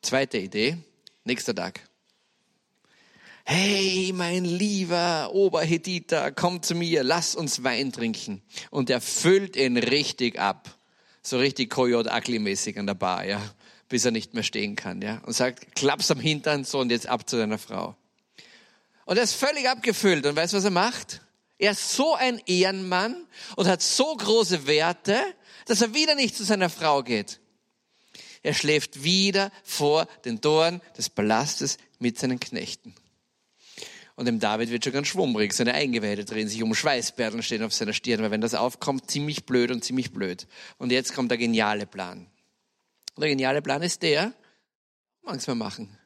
Zweite 0.00 0.38
Idee, 0.38 0.78
nächster 1.24 1.54
Tag. 1.54 1.86
Hey, 3.44 4.12
mein 4.14 4.46
lieber 4.46 5.30
Oberhediter, 5.34 6.32
komm 6.32 6.62
zu 6.62 6.74
mir, 6.74 7.04
lass 7.04 7.34
uns 7.34 7.62
Wein 7.62 7.92
trinken. 7.92 8.40
Und 8.70 8.88
er 8.88 9.02
füllt 9.02 9.56
ihn 9.56 9.76
richtig 9.76 10.38
ab 10.38 10.78
so 11.22 11.38
richtig 11.38 11.70
Coyote 11.70 12.10
Ugly 12.12 12.38
mäßig 12.38 12.78
an 12.78 12.86
der 12.86 12.94
Bar, 12.94 13.24
ja, 13.24 13.40
bis 13.88 14.04
er 14.04 14.10
nicht 14.10 14.34
mehr 14.34 14.42
stehen 14.42 14.76
kann, 14.76 15.00
ja, 15.02 15.20
und 15.24 15.32
sagt, 15.32 15.74
klapp's 15.74 16.10
am 16.10 16.20
Hintern, 16.20 16.64
so 16.64 16.80
und 16.80 16.90
jetzt 16.90 17.06
ab 17.06 17.28
zu 17.28 17.36
deiner 17.36 17.58
Frau. 17.58 17.96
Und 19.04 19.16
er 19.16 19.22
ist 19.22 19.34
völlig 19.34 19.68
abgefüllt 19.68 20.26
und 20.26 20.36
weißt 20.36 20.54
was 20.54 20.64
er 20.64 20.70
macht? 20.70 21.20
Er 21.58 21.72
ist 21.72 21.92
so 21.92 22.14
ein 22.14 22.40
Ehrenmann 22.46 23.26
und 23.56 23.68
hat 23.68 23.82
so 23.82 24.16
große 24.16 24.66
Werte, 24.66 25.20
dass 25.66 25.80
er 25.80 25.94
wieder 25.94 26.14
nicht 26.14 26.36
zu 26.36 26.44
seiner 26.44 26.70
Frau 26.70 27.02
geht. 27.02 27.38
Er 28.42 28.54
schläft 28.54 29.04
wieder 29.04 29.52
vor 29.62 30.06
den 30.24 30.40
Toren 30.40 30.80
des 30.98 31.08
Palastes 31.08 31.78
mit 32.00 32.18
seinen 32.18 32.40
Knechten. 32.40 32.94
Und 34.14 34.26
dem 34.26 34.38
David 34.38 34.70
wird 34.70 34.84
schon 34.84 34.92
ganz 34.92 35.08
schwummrig. 35.08 35.52
Seine 35.52 35.74
Eingeweide 35.74 36.24
drehen 36.24 36.48
sich 36.48 36.62
um, 36.62 36.74
Schweißperlen 36.74 37.42
stehen 37.42 37.62
auf 37.62 37.72
seiner 37.72 37.92
Stirn, 37.92 38.22
weil 38.22 38.30
wenn 38.30 38.40
das 38.40 38.54
aufkommt, 38.54 39.10
ziemlich 39.10 39.46
blöd 39.46 39.70
und 39.70 39.82
ziemlich 39.84 40.12
blöd. 40.12 40.46
Und 40.78 40.92
jetzt 40.92 41.14
kommt 41.14 41.30
der 41.30 41.38
geniale 41.38 41.86
Plan. 41.86 42.26
Und 43.14 43.20
der 43.20 43.30
geniale 43.30 43.62
Plan 43.62 43.82
ist 43.82 44.02
der, 44.02 44.32
manchmal 45.22 45.56
machen. 45.56 45.98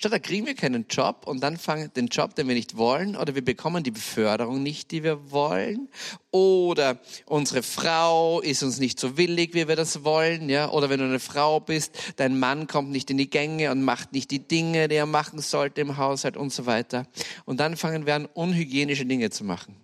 Statt 0.00 0.14
da 0.14 0.18
kriegen 0.18 0.46
wir 0.46 0.54
keinen 0.54 0.86
Job 0.88 1.26
und 1.26 1.42
dann 1.42 1.58
fangen 1.58 1.92
den 1.92 2.06
Job, 2.06 2.34
den 2.34 2.48
wir 2.48 2.54
nicht 2.54 2.78
wollen, 2.78 3.16
oder 3.16 3.34
wir 3.34 3.44
bekommen 3.44 3.84
die 3.84 3.90
Beförderung 3.90 4.62
nicht, 4.62 4.92
die 4.92 5.02
wir 5.02 5.30
wollen, 5.30 5.90
oder 6.30 6.98
unsere 7.26 7.62
Frau 7.62 8.40
ist 8.40 8.62
uns 8.62 8.78
nicht 8.78 8.98
so 8.98 9.18
willig, 9.18 9.52
wie 9.52 9.68
wir 9.68 9.76
das 9.76 10.02
wollen, 10.02 10.48
ja, 10.48 10.70
oder 10.70 10.88
wenn 10.88 11.00
du 11.00 11.04
eine 11.04 11.20
Frau 11.20 11.60
bist, 11.60 11.98
dein 12.16 12.38
Mann 12.38 12.66
kommt 12.66 12.90
nicht 12.90 13.10
in 13.10 13.18
die 13.18 13.28
Gänge 13.28 13.70
und 13.70 13.82
macht 13.82 14.14
nicht 14.14 14.30
die 14.30 14.38
Dinge, 14.38 14.88
die 14.88 14.94
er 14.94 15.04
machen 15.04 15.40
sollte 15.40 15.82
im 15.82 15.98
Haushalt 15.98 16.38
und 16.38 16.50
so 16.50 16.64
weiter. 16.64 17.06
Und 17.44 17.60
dann 17.60 17.76
fangen 17.76 18.06
wir 18.06 18.14
an, 18.14 18.24
unhygienische 18.24 19.04
Dinge 19.04 19.28
zu 19.28 19.44
machen. 19.44 19.76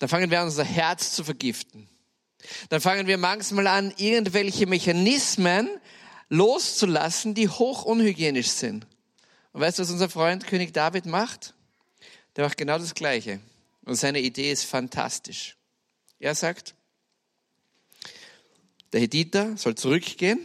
Dann 0.00 0.10
fangen 0.10 0.30
wir 0.30 0.40
an, 0.40 0.48
unser 0.48 0.64
Herz 0.64 1.14
zu 1.14 1.24
vergiften. 1.24 1.88
Dann 2.68 2.82
fangen 2.82 3.06
wir 3.06 3.16
manchmal 3.16 3.68
an, 3.68 3.94
irgendwelche 3.96 4.66
Mechanismen 4.66 5.70
loszulassen, 6.32 7.34
die 7.34 7.48
hoch 7.50 7.84
unhygienisch 7.84 8.48
sind. 8.48 8.86
Und 9.52 9.60
weißt 9.60 9.78
du, 9.78 9.82
was 9.82 9.90
unser 9.90 10.08
Freund 10.08 10.46
König 10.46 10.72
David 10.72 11.04
macht? 11.04 11.52
Der 12.36 12.44
macht 12.44 12.56
genau 12.56 12.78
das 12.78 12.94
Gleiche. 12.94 13.38
Und 13.84 13.96
seine 13.96 14.20
Idee 14.20 14.50
ist 14.50 14.64
fantastisch. 14.64 15.58
Er 16.18 16.34
sagt, 16.34 16.74
der 18.92 19.00
Hediter 19.02 19.58
soll 19.58 19.74
zurückgehen 19.74 20.38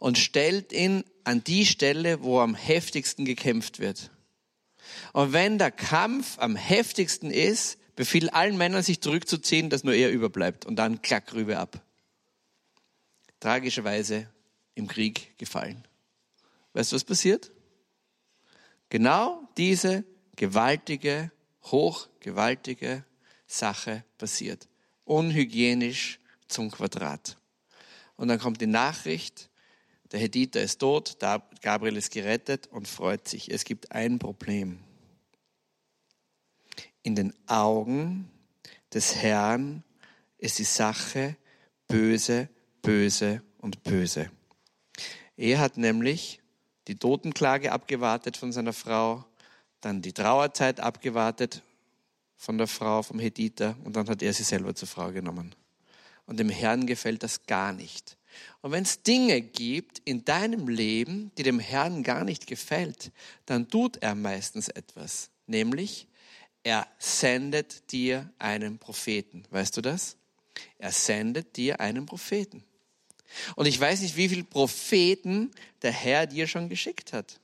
und 0.00 0.18
stellt 0.18 0.72
ihn 0.72 1.04
an 1.22 1.44
die 1.44 1.64
Stelle, 1.64 2.24
wo 2.24 2.40
am 2.40 2.56
heftigsten 2.56 3.24
gekämpft 3.24 3.78
wird. 3.78 4.10
Und 5.12 5.32
wenn 5.32 5.58
der 5.58 5.70
Kampf 5.70 6.38
am 6.40 6.56
heftigsten 6.56 7.30
ist, 7.30 7.78
befiehlt 7.94 8.34
allen 8.34 8.56
Männern, 8.56 8.82
sich 8.82 9.00
zurückzuziehen, 9.00 9.70
dass 9.70 9.84
nur 9.84 9.94
er 9.94 10.10
überbleibt. 10.10 10.66
Und 10.66 10.74
dann 10.74 11.02
klack 11.02 11.34
rüber 11.34 11.60
ab. 11.60 11.80
Tragischerweise 13.38 14.28
im 14.78 14.86
Krieg 14.86 15.36
gefallen. 15.36 15.84
Weißt 16.72 16.92
du, 16.92 16.96
was 16.96 17.04
passiert? 17.04 17.50
Genau 18.88 19.46
diese 19.56 20.04
gewaltige, 20.36 21.30
hochgewaltige 21.64 23.04
Sache 23.46 24.04
passiert. 24.16 24.68
Unhygienisch 25.04 26.20
zum 26.46 26.70
Quadrat. 26.70 27.36
Und 28.16 28.28
dann 28.28 28.38
kommt 28.38 28.60
die 28.60 28.66
Nachricht, 28.66 29.50
der 30.12 30.20
Hediter 30.20 30.62
ist 30.62 30.78
tot, 30.78 31.18
Gabriel 31.60 31.96
ist 31.96 32.12
gerettet 32.12 32.68
und 32.68 32.88
freut 32.88 33.28
sich. 33.28 33.50
Es 33.50 33.64
gibt 33.64 33.92
ein 33.92 34.18
Problem. 34.18 34.78
In 37.02 37.14
den 37.14 37.34
Augen 37.46 38.30
des 38.94 39.16
Herrn 39.16 39.82
ist 40.38 40.58
die 40.58 40.64
Sache 40.64 41.36
böse, 41.88 42.48
böse 42.80 43.42
und 43.58 43.82
böse. 43.82 44.30
Er 45.38 45.60
hat 45.60 45.76
nämlich 45.76 46.40
die 46.88 46.96
Totenklage 46.96 47.70
abgewartet 47.70 48.36
von 48.36 48.50
seiner 48.50 48.72
Frau, 48.72 49.24
dann 49.80 50.02
die 50.02 50.12
Trauerzeit 50.12 50.80
abgewartet 50.80 51.62
von 52.36 52.58
der 52.58 52.66
Frau, 52.66 53.02
vom 53.04 53.20
Hediter, 53.20 53.76
und 53.84 53.94
dann 53.94 54.08
hat 54.08 54.20
er 54.20 54.32
sie 54.32 54.42
selber 54.42 54.74
zur 54.74 54.88
Frau 54.88 55.12
genommen. 55.12 55.54
Und 56.26 56.40
dem 56.40 56.48
Herrn 56.48 56.86
gefällt 56.86 57.22
das 57.22 57.44
gar 57.46 57.72
nicht. 57.72 58.18
Und 58.62 58.72
wenn 58.72 58.82
es 58.82 59.04
Dinge 59.04 59.40
gibt 59.40 60.00
in 60.04 60.24
deinem 60.24 60.66
Leben, 60.66 61.30
die 61.38 61.44
dem 61.44 61.60
Herrn 61.60 62.02
gar 62.02 62.24
nicht 62.24 62.48
gefällt, 62.48 63.12
dann 63.46 63.68
tut 63.68 63.98
er 63.98 64.16
meistens 64.16 64.68
etwas. 64.68 65.30
Nämlich, 65.46 66.08
er 66.64 66.88
sendet 66.98 67.92
dir 67.92 68.28
einen 68.40 68.78
Propheten. 68.78 69.44
Weißt 69.50 69.76
du 69.76 69.82
das? 69.82 70.16
Er 70.78 70.90
sendet 70.90 71.56
dir 71.56 71.78
einen 71.78 72.06
Propheten. 72.06 72.64
Und 73.56 73.66
ich 73.66 73.78
weiß 73.78 74.00
nicht, 74.00 74.16
wie 74.16 74.28
viele 74.28 74.44
Propheten 74.44 75.50
der 75.82 75.92
Herr 75.92 76.26
dir 76.26 76.46
schon 76.46 76.68
geschickt 76.68 77.12
hat. 77.12 77.40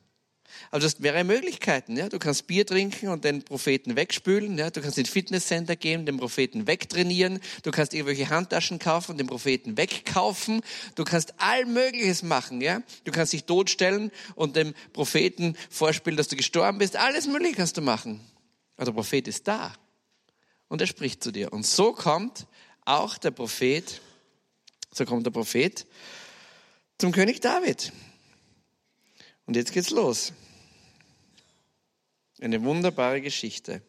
Also 0.71 0.87
das 0.87 1.01
wäre 1.01 1.23
Möglichkeiten. 1.23 1.97
Ja? 1.97 2.09
Du 2.09 2.19
kannst 2.19 2.47
Bier 2.47 2.65
trinken 2.65 3.09
und 3.09 3.23
den 3.23 3.43
Propheten 3.43 3.95
wegspülen. 3.95 4.57
Ja? 4.57 4.69
Du 4.69 4.81
kannst 4.81 4.97
in 4.97 5.05
Fitnesscenter 5.05 5.75
gehen, 5.75 6.05
den 6.05 6.17
Propheten 6.17 6.67
wegtrainieren. 6.67 7.39
Du 7.63 7.71
kannst 7.71 7.93
irgendwelche 7.93 8.29
Handtaschen 8.29 8.79
kaufen 8.79 9.11
und 9.11 9.17
den 9.17 9.27
Propheten 9.27 9.77
wegkaufen. 9.77 10.61
Du 10.95 11.03
kannst 11.03 11.33
all 11.37 11.65
Mögliches 11.65 12.23
machen. 12.23 12.61
Ja? 12.61 12.81
Du 13.03 13.11
kannst 13.11 13.33
dich 13.33 13.45
totstellen 13.45 14.11
und 14.35 14.55
dem 14.55 14.73
Propheten 14.93 15.55
vorspielen, 15.69 16.17
dass 16.17 16.27
du 16.27 16.35
gestorben 16.35 16.77
bist. 16.77 16.95
Alles 16.95 17.27
Mögliche 17.27 17.55
kannst 17.55 17.77
du 17.77 17.81
machen. 17.81 18.21
Aber 18.77 18.85
der 18.85 18.93
Prophet 18.93 19.27
ist 19.27 19.47
da 19.47 19.73
und 20.67 20.81
er 20.81 20.87
spricht 20.87 21.23
zu 21.23 21.31
dir. 21.31 21.53
Und 21.53 21.65
so 21.65 21.93
kommt 21.93 22.47
auch 22.83 23.17
der 23.17 23.31
Prophet 23.31 24.01
so 24.95 25.05
kommt 25.05 25.25
der 25.25 25.31
Prophet 25.31 25.85
zum 26.97 27.11
König 27.11 27.41
David. 27.41 27.91
Und 29.45 29.55
jetzt 29.55 29.73
geht's 29.73 29.89
los. 29.89 30.31
Eine 32.39 32.63
wunderbare 32.63 33.21
Geschichte. 33.21 33.81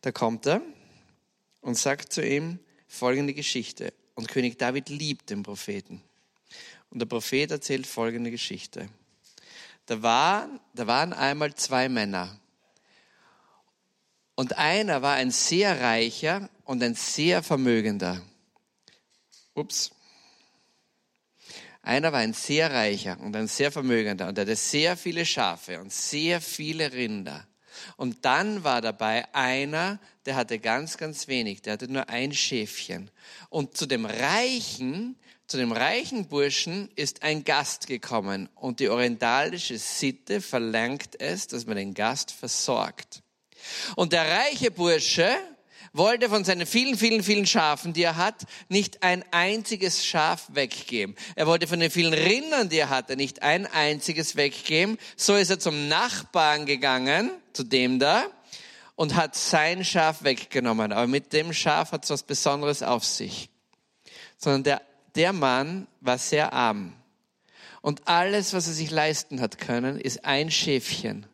Da 0.00 0.12
kommt 0.12 0.46
er 0.46 0.62
und 1.60 1.76
sagt 1.76 2.12
zu 2.12 2.24
ihm 2.24 2.60
folgende 2.86 3.34
Geschichte. 3.34 3.92
Und 4.14 4.28
König 4.28 4.58
David 4.58 4.88
liebt 4.90 5.30
den 5.30 5.42
Propheten. 5.42 6.02
Und 6.90 7.00
der 7.00 7.06
Prophet 7.06 7.50
erzählt 7.50 7.86
folgende 7.86 8.30
Geschichte. 8.30 8.88
da 9.86 10.02
waren, 10.02 10.60
da 10.74 10.86
waren 10.86 11.12
einmal 11.12 11.54
zwei 11.54 11.88
Männer. 11.88 12.38
Und 14.36 14.56
einer 14.56 15.02
war 15.02 15.14
ein 15.14 15.32
sehr 15.32 15.80
reicher 15.80 16.48
und 16.64 16.80
ein 16.82 16.94
sehr 16.94 17.42
vermögender. 17.42 18.22
Ups. 19.58 19.90
Einer 21.82 22.12
war 22.12 22.20
ein 22.20 22.34
sehr 22.34 22.72
reicher 22.72 23.18
und 23.20 23.34
ein 23.34 23.48
sehr 23.48 23.72
vermögender 23.72 24.28
und 24.28 24.36
er 24.38 24.42
hatte 24.42 24.56
sehr 24.56 24.96
viele 24.96 25.24
Schafe 25.24 25.80
und 25.80 25.92
sehr 25.92 26.40
viele 26.40 26.92
Rinder. 26.92 27.46
Und 27.96 28.24
dann 28.24 28.64
war 28.64 28.80
dabei 28.80 29.32
einer, 29.34 30.00
der 30.26 30.36
hatte 30.36 30.58
ganz, 30.58 30.96
ganz 30.96 31.28
wenig, 31.28 31.62
der 31.62 31.74
hatte 31.74 31.90
nur 31.90 32.08
ein 32.08 32.32
Schäfchen. 32.32 33.10
Und 33.48 33.76
zu 33.76 33.86
dem 33.86 34.04
Reichen, 34.04 35.16
zu 35.46 35.56
dem 35.56 35.72
reichen 35.72 36.26
Burschen 36.26 36.90
ist 36.96 37.22
ein 37.22 37.44
Gast 37.44 37.86
gekommen 37.86 38.48
und 38.54 38.80
die 38.80 38.88
orientalische 38.88 39.78
Sitte 39.78 40.40
verlangt 40.40 41.20
es, 41.20 41.46
dass 41.46 41.66
man 41.66 41.76
den 41.76 41.94
Gast 41.94 42.32
versorgt. 42.32 43.22
Und 43.96 44.12
der 44.12 44.28
reiche 44.28 44.70
Bursche 44.70 45.38
wollte 45.98 46.30
von 46.30 46.44
seinen 46.44 46.66
vielen, 46.66 46.96
vielen, 46.96 47.22
vielen 47.22 47.46
Schafen, 47.46 47.92
die 47.92 48.02
er 48.02 48.16
hat, 48.16 48.46
nicht 48.68 49.02
ein 49.02 49.22
einziges 49.30 50.06
Schaf 50.06 50.46
weggeben. 50.48 51.14
Er 51.34 51.46
wollte 51.46 51.66
von 51.66 51.80
den 51.80 51.90
vielen 51.90 52.14
Rindern, 52.14 52.70
die 52.70 52.78
er 52.78 52.88
hatte, 52.88 53.16
nicht 53.16 53.42
ein 53.42 53.66
einziges 53.66 54.36
weggeben. 54.36 54.96
So 55.16 55.34
ist 55.34 55.50
er 55.50 55.58
zum 55.58 55.88
Nachbarn 55.88 56.64
gegangen, 56.64 57.30
zu 57.52 57.64
dem 57.64 57.98
da, 57.98 58.24
und 58.96 59.14
hat 59.14 59.34
sein 59.34 59.84
Schaf 59.84 60.22
weggenommen. 60.22 60.92
Aber 60.92 61.06
mit 61.06 61.32
dem 61.32 61.52
Schaf 61.52 61.92
hat 61.92 62.04
es 62.04 62.10
was 62.10 62.22
Besonderes 62.22 62.82
auf 62.82 63.04
sich. 63.04 63.50
Sondern 64.38 64.64
der, 64.64 64.82
der 65.14 65.32
Mann 65.32 65.86
war 66.00 66.16
sehr 66.18 66.52
arm. 66.52 66.94
Und 67.80 68.08
alles, 68.08 68.54
was 68.54 68.66
er 68.66 68.72
sich 68.72 68.90
leisten 68.90 69.40
hat 69.40 69.58
können, 69.58 70.00
ist 70.00 70.24
ein 70.24 70.50
Schäfchen. 70.50 71.26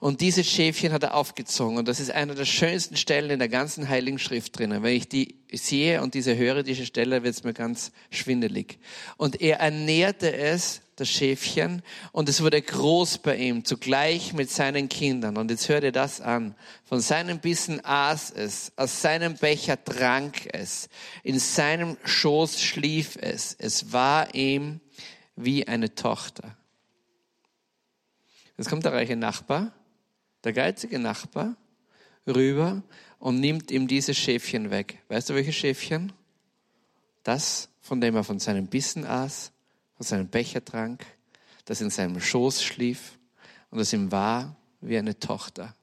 Und 0.00 0.20
diese 0.20 0.44
Schäfchen 0.44 0.92
hat 0.92 1.02
er 1.02 1.14
aufgezogen. 1.14 1.78
Und 1.78 1.88
das 1.88 2.00
ist 2.00 2.10
einer 2.10 2.34
der 2.34 2.44
schönsten 2.44 2.96
Stellen 2.96 3.30
in 3.30 3.38
der 3.38 3.48
ganzen 3.48 3.88
Heiligen 3.88 4.18
Schrift 4.18 4.58
drinnen. 4.58 4.82
Wenn 4.82 4.96
ich 4.96 5.08
die 5.08 5.36
sehe 5.52 6.02
und 6.02 6.14
diese 6.14 6.36
höre, 6.36 6.62
diese 6.62 6.86
Stelle, 6.86 7.22
wird 7.22 7.34
es 7.34 7.44
mir 7.44 7.54
ganz 7.54 7.92
schwindelig. 8.10 8.78
Und 9.16 9.40
er 9.40 9.60
ernährte 9.60 10.34
es, 10.34 10.82
das 10.96 11.10
Schäfchen, 11.10 11.82
und 12.12 12.28
es 12.28 12.42
wurde 12.42 12.60
groß 12.60 13.18
bei 13.18 13.36
ihm, 13.36 13.64
zugleich 13.64 14.32
mit 14.32 14.50
seinen 14.50 14.88
Kindern. 14.88 15.36
Und 15.36 15.50
jetzt 15.50 15.68
hört 15.68 15.84
ihr 15.84 15.92
das 15.92 16.22
an. 16.22 16.54
Von 16.84 17.00
seinem 17.00 17.38
Bissen 17.38 17.84
aß 17.84 18.30
es, 18.30 18.72
aus 18.76 19.02
seinem 19.02 19.36
Becher 19.36 19.82
trank 19.82 20.48
es, 20.52 20.88
in 21.22 21.38
seinem 21.38 21.98
Schoß 22.04 22.62
schlief 22.62 23.18
es. 23.20 23.54
Es 23.58 23.92
war 23.92 24.34
ihm 24.34 24.80
wie 25.36 25.68
eine 25.68 25.94
Tochter. 25.94 26.56
Jetzt 28.56 28.68
kommt 28.68 28.84
der 28.84 28.92
reiche 28.92 29.16
Nachbar, 29.16 29.72
der 30.44 30.52
geizige 30.52 30.98
Nachbar, 30.98 31.56
rüber 32.26 32.82
und 33.18 33.40
nimmt 33.40 33.70
ihm 33.70 33.86
dieses 33.86 34.16
Schäfchen 34.16 34.70
weg. 34.70 35.02
Weißt 35.08 35.30
du, 35.30 35.34
welches 35.34 35.54
Schäfchen? 35.54 36.12
Das, 37.22 37.68
von 37.80 38.00
dem 38.00 38.16
er 38.16 38.24
von 38.24 38.38
seinem 38.38 38.66
Bissen 38.66 39.04
aß, 39.04 39.52
von 39.94 40.06
seinem 40.06 40.28
Becher 40.28 40.64
trank, 40.64 41.04
das 41.64 41.80
in 41.80 41.90
seinem 41.90 42.20
Schoß 42.20 42.62
schlief 42.62 43.18
und 43.70 43.78
das 43.78 43.92
ihm 43.92 44.12
war 44.12 44.56
wie 44.80 44.96
eine 44.96 45.18
Tochter. 45.18 45.74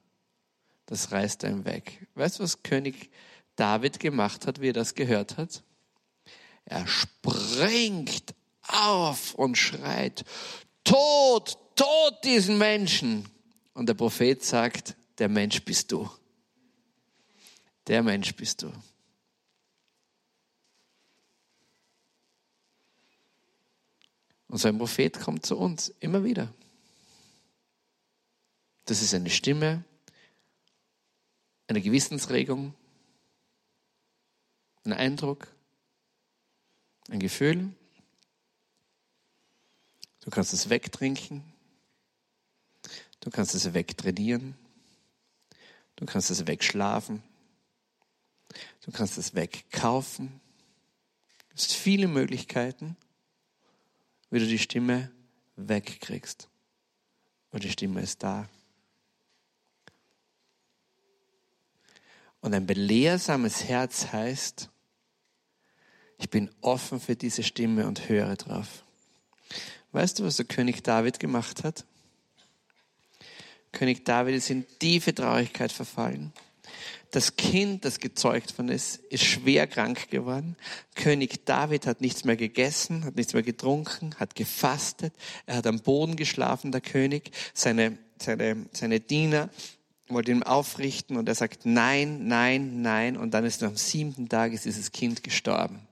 Das 0.86 1.12
reißt 1.12 1.44
er 1.44 1.52
ihm 1.52 1.66
weg. 1.66 2.08
Weißt 2.16 2.40
du, 2.40 2.44
was 2.44 2.64
König 2.64 3.10
David 3.56 4.00
gemacht 4.00 4.48
hat, 4.48 4.62
wie 4.62 4.70
er 4.70 4.74
das 4.74 4.96
gehört 4.96 5.38
hat? 5.38 5.64
Er 6.66 6.88
springt 6.88 8.34
auf 8.68 9.36
und 9.36 9.58
schreit, 9.58 10.24
Tod, 10.84 11.58
Tod 11.76 12.24
diesen 12.24 12.58
Menschen. 12.58 13.28
Und 13.74 13.88
der 13.88 13.94
Prophet 13.96 14.44
sagt, 14.44 14.96
der 15.18 15.30
Mensch 15.30 15.64
bist 15.64 15.92
du. 15.92 16.10
Der 17.88 18.04
Mensch 18.04 18.36
bist 18.36 18.62
du. 18.62 18.72
Und 24.48 24.60
so 24.60 24.68
ein 24.68 24.78
Prophet 24.78 25.20
kommt 25.20 25.46
zu 25.46 25.58
uns 25.58 25.90
immer 26.00 26.24
wieder. 26.24 26.54
Das 28.86 29.02
ist 29.02 29.14
eine 29.14 29.30
Stimme, 29.30 29.84
eine 31.68 31.82
Gewissensregung, 31.82 32.76
ein 34.84 34.94
Eindruck, 34.94 35.48
ein 37.10 37.20
Gefühl. 37.20 37.74
Du 40.20 40.30
kannst 40.30 40.54
es 40.54 40.70
wegtrinken, 40.70 41.53
Du 43.24 43.30
kannst 43.30 43.56
es 43.56 43.74
wegtrainieren. 43.74 44.54
Du 45.96 46.06
kannst 46.06 46.30
es 46.30 46.46
wegschlafen. 46.46 47.24
Du 48.82 48.92
kannst 48.92 49.18
es 49.18 49.34
wegkaufen. 49.34 50.42
Es 51.56 51.70
gibt 51.70 51.80
viele 51.80 52.10
Möglichkeiten, 52.10 52.98
wie 54.30 54.40
du 54.40 54.46
die 54.46 54.60
Stimme 54.60 55.10
wegkriegst. 55.56 56.50
Und 57.52 57.64
die 57.64 57.72
Stimme 57.72 58.02
ist 58.02 58.24
da. 58.24 58.50
Und 62.42 62.54
ein 62.54 62.66
belehrsames 62.66 63.64
Herz 63.64 64.12
heißt, 64.12 64.70
ich 66.18 66.30
bin 66.30 66.54
offen 66.60 67.00
für 67.00 67.16
diese 67.16 67.44
Stimme 67.44 67.88
und 67.88 68.10
höre 68.10 68.36
drauf. 68.36 68.84
Weißt 69.94 70.20
du, 70.20 70.26
was 70.26 70.36
der 70.36 70.46
König 70.46 70.84
David 70.84 71.22
gemacht 71.22 71.64
hat? 71.64 71.86
König 73.74 74.06
David 74.06 74.36
ist 74.36 74.50
in 74.50 74.66
tiefe 74.80 75.14
Traurigkeit 75.14 75.72
verfallen. 75.72 76.32
Das 77.12 77.36
Kind, 77.36 77.86
das 77.86 78.00
gezeugt 78.00 78.58
worden 78.58 78.70
ist, 78.70 78.96
ist 79.10 79.24
schwer 79.24 79.68
krank 79.68 80.10
geworden. 80.10 80.56
König 80.96 81.46
David 81.46 81.86
hat 81.86 82.02
nichts 82.02 82.24
mehr 82.24 82.38
gegessen, 82.38 83.04
hat 83.06 83.16
nichts 83.18 83.34
mehr 83.34 83.44
getrunken, 83.44 84.16
hat 84.20 84.34
gefastet. 84.36 85.14
Er 85.46 85.58
hat 85.58 85.68
am 85.68 85.80
Boden 85.80 86.16
geschlafen, 86.16 86.72
der 86.72 86.82
König. 86.82 87.30
Seine, 87.54 88.00
seine, 88.20 88.66
seine 88.72 89.00
Diener 89.00 89.50
wollten 90.08 90.38
ihn 90.38 90.44
aufrichten 90.44 91.18
und 91.18 91.28
er 91.28 91.36
sagt 91.36 91.66
nein, 91.66 92.28
nein, 92.28 92.82
nein. 92.82 93.16
Und 93.16 93.36
dann 93.36 93.46
ist 93.46 93.62
am 93.62 93.78
siebten 93.78 94.28
Tag 94.28 94.54
ist 94.54 94.66
dieses 94.66 94.92
Kind 94.92 95.24
gestorben. 95.24 95.88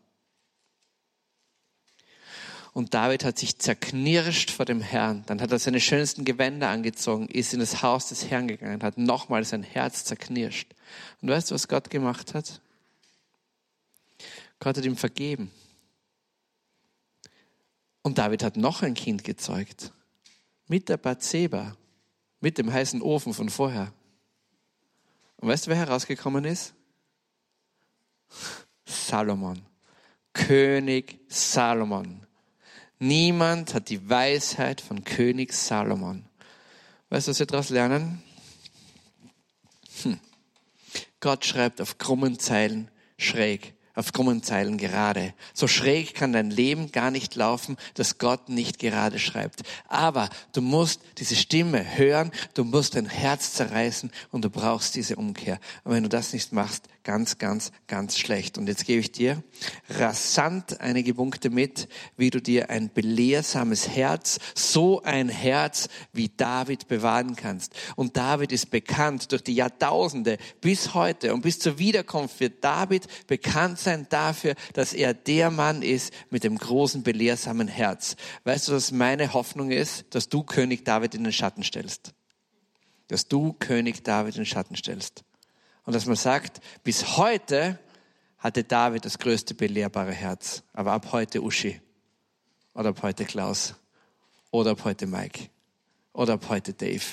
Und 2.73 2.93
David 2.93 3.25
hat 3.25 3.37
sich 3.37 3.57
zerknirscht 3.57 4.49
vor 4.49 4.65
dem 4.65 4.79
Herrn. 4.79 5.23
Dann 5.25 5.41
hat 5.41 5.51
er 5.51 5.59
seine 5.59 5.81
schönsten 5.81 6.23
Gewänder 6.23 6.69
angezogen, 6.69 7.27
ist 7.27 7.53
in 7.53 7.59
das 7.59 7.83
Haus 7.83 8.07
des 8.07 8.29
Herrn 8.29 8.47
gegangen, 8.47 8.81
hat 8.81 8.97
nochmal 8.97 9.43
sein 9.43 9.63
Herz 9.63 10.05
zerknirscht. 10.05 10.73
Und 11.21 11.29
weißt 11.29 11.51
du, 11.51 11.55
was 11.55 11.67
Gott 11.67 11.89
gemacht 11.89 12.33
hat? 12.33 12.61
Gott 14.59 14.77
hat 14.77 14.85
ihm 14.85 14.95
vergeben. 14.95 15.51
Und 18.03 18.17
David 18.17 18.43
hat 18.43 18.57
noch 18.57 18.83
ein 18.83 18.93
Kind 18.93 19.23
gezeugt. 19.23 19.91
Mit 20.67 20.87
der 20.87 20.97
Bathseba. 20.97 21.75
Mit 22.39 22.57
dem 22.57 22.71
heißen 22.71 23.01
Ofen 23.01 23.33
von 23.33 23.49
vorher. 23.49 23.93
Und 25.37 25.49
weißt 25.49 25.67
du, 25.67 25.71
wer 25.71 25.77
herausgekommen 25.77 26.45
ist? 26.45 26.73
Salomon. 28.85 29.61
König 30.33 31.19
Salomon. 31.27 32.25
Niemand 33.03 33.73
hat 33.73 33.89
die 33.89 34.11
Weisheit 34.11 34.79
von 34.79 35.03
König 35.03 35.53
Salomon. 35.53 36.23
Weißt 37.09 37.25
du, 37.25 37.31
was 37.31 37.39
wir 37.39 37.47
daraus 37.47 37.69
lernen? 37.69 38.21
Hm. 40.03 40.19
Gott 41.19 41.43
schreibt 41.43 41.81
auf 41.81 41.97
krummen 41.97 42.37
Zeilen 42.37 42.91
schräg 43.17 43.73
auf 43.93 44.13
krummen 44.13 44.41
Zeilen 44.41 44.77
gerade. 44.77 45.33
So 45.53 45.67
schräg 45.67 46.13
kann 46.15 46.33
dein 46.33 46.49
Leben 46.49 46.91
gar 46.91 47.11
nicht 47.11 47.35
laufen, 47.35 47.77
dass 47.95 48.17
Gott 48.17 48.49
nicht 48.49 48.79
gerade 48.79 49.19
schreibt. 49.19 49.61
Aber 49.87 50.29
du 50.53 50.61
musst 50.61 51.01
diese 51.17 51.35
Stimme 51.35 51.97
hören, 51.97 52.31
du 52.53 52.63
musst 52.63 52.95
dein 52.95 53.05
Herz 53.05 53.53
zerreißen 53.53 54.11
und 54.31 54.45
du 54.45 54.49
brauchst 54.49 54.95
diese 54.95 55.17
Umkehr. 55.17 55.59
Und 55.83 55.93
wenn 55.93 56.03
du 56.03 56.09
das 56.09 56.33
nicht 56.33 56.53
machst, 56.53 56.87
ganz, 57.03 57.37
ganz, 57.37 57.71
ganz 57.87 58.17
schlecht. 58.17 58.57
Und 58.57 58.67
jetzt 58.67 58.85
gebe 58.85 58.99
ich 58.99 59.11
dir 59.11 59.43
rasant 59.89 60.79
einige 60.81 61.13
Punkte 61.13 61.49
mit, 61.49 61.87
wie 62.17 62.29
du 62.29 62.41
dir 62.41 62.69
ein 62.69 62.91
belehrsames 62.93 63.89
Herz, 63.89 64.39
so 64.55 65.01
ein 65.03 65.29
Herz 65.29 65.89
wie 66.13 66.29
David 66.29 66.87
bewahren 66.87 67.35
kannst. 67.35 67.73
Und 67.95 68.17
David 68.17 68.51
ist 68.51 68.69
bekannt 68.69 69.31
durch 69.31 69.43
die 69.43 69.55
Jahrtausende 69.55 70.37
bis 70.61 70.93
heute 70.93 71.33
und 71.33 71.41
bis 71.41 71.59
zur 71.59 71.79
Wiederkunft 71.79 72.39
wird 72.39 72.63
David 72.63 73.07
bekannt 73.27 73.79
sein 73.79 74.07
dafür, 74.09 74.55
dass 74.73 74.93
er 74.93 75.13
der 75.13 75.51
Mann 75.51 75.81
ist 75.81 76.13
mit 76.29 76.43
dem 76.43 76.57
großen, 76.57 77.03
belehrsamen 77.03 77.67
Herz. 77.67 78.15
Weißt 78.43 78.67
du, 78.67 78.73
was 78.73 78.91
meine 78.91 79.33
Hoffnung 79.33 79.71
ist? 79.71 80.05
Dass 80.11 80.29
du 80.29 80.43
König 80.43 80.85
David 80.85 81.15
in 81.15 81.23
den 81.23 81.33
Schatten 81.33 81.63
stellst. 81.63 82.13
Dass 83.07 83.27
du 83.27 83.53
König 83.53 84.03
David 84.03 84.35
in 84.35 84.41
den 84.41 84.45
Schatten 84.45 84.75
stellst. 84.75 85.23
Und 85.85 85.93
dass 85.93 86.05
man 86.05 86.15
sagt, 86.15 86.61
bis 86.83 87.17
heute 87.17 87.79
hatte 88.37 88.63
David 88.63 89.05
das 89.05 89.19
größte 89.19 89.53
belehrbare 89.53 90.13
Herz. 90.13 90.63
Aber 90.73 90.93
ab 90.93 91.11
heute 91.11 91.41
Uschi. 91.41 91.79
Oder 92.73 92.89
ab 92.89 93.01
heute 93.03 93.25
Klaus. 93.25 93.75
Oder 94.49 94.71
ab 94.71 94.83
heute 94.83 95.07
Mike. 95.07 95.49
Oder 96.13 96.33
ab 96.33 96.45
heute 96.49 96.73
Dave. 96.73 97.03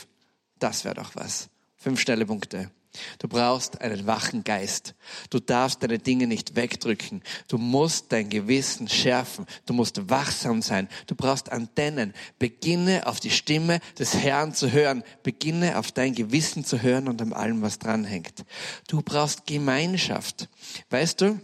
Das 0.59 0.85
wäre 0.85 0.95
doch 0.95 1.15
was. 1.15 1.49
Fünf 1.77 2.01
schnelle 2.01 2.27
Punkte. 2.27 2.71
Du 3.19 3.29
brauchst 3.29 3.81
einen 3.81 4.07
wachen 4.07 4.45
Geist. 4.45 4.95
Du 5.31 5.41
darfst 5.41 5.83
deine 5.83 5.99
Dinge 5.99 6.27
nicht 6.27 6.57
wegdrücken. 6.57 7.23
Du 7.47 7.59
musst 7.59 8.13
dein 8.13 8.29
Gewissen 8.29 8.89
schärfen. 8.89 9.47
Du 9.67 9.75
musst 9.75 10.09
wachsam 10.09 10.63
sein. 10.63 10.89
Du 11.07 11.15
brauchst 11.15 11.53
Antennen. 11.53 12.15
Beginne 12.39 13.07
auf 13.07 13.21
die 13.21 13.31
Stimme 13.31 13.81
des 13.99 14.15
Herrn 14.15 14.55
zu 14.55 14.73
hören. 14.73 15.03
Beginne 15.23 15.79
auf 15.79 15.93
dein 15.93 16.15
Gewissen 16.15 16.65
zu 16.65 16.83
hören 16.83 17.09
und 17.09 17.21
an 17.21 17.33
allem, 17.33 17.63
was 17.63 17.79
dranhängt. 17.79 18.45
Du 18.89 19.03
brauchst 19.03 19.47
Gemeinschaft. 19.47 20.49
Weißt 20.91 21.21
du, 21.21 21.41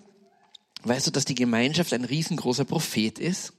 weißt 0.83 1.07
du, 1.07 1.11
dass 1.11 1.25
die 1.25 1.35
Gemeinschaft 1.35 1.93
ein 1.93 2.05
riesengroßer 2.05 2.65
Prophet 2.65 3.19
ist? 3.19 3.53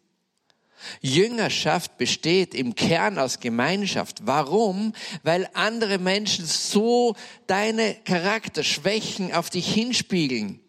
Jüngerschaft 1.02 1.98
besteht 1.98 2.54
im 2.54 2.76
Kern 2.76 3.18
aus 3.18 3.40
Gemeinschaft. 3.40 4.22
Warum? 4.26 4.94
Weil 5.24 5.50
andere 5.54 6.00
Menschen 6.00 6.46
so 6.46 7.16
deine 7.48 7.96
Charakterschwächen 8.06 9.34
auf 9.34 9.50
dich 9.50 9.74
hinspiegeln. 9.74 10.60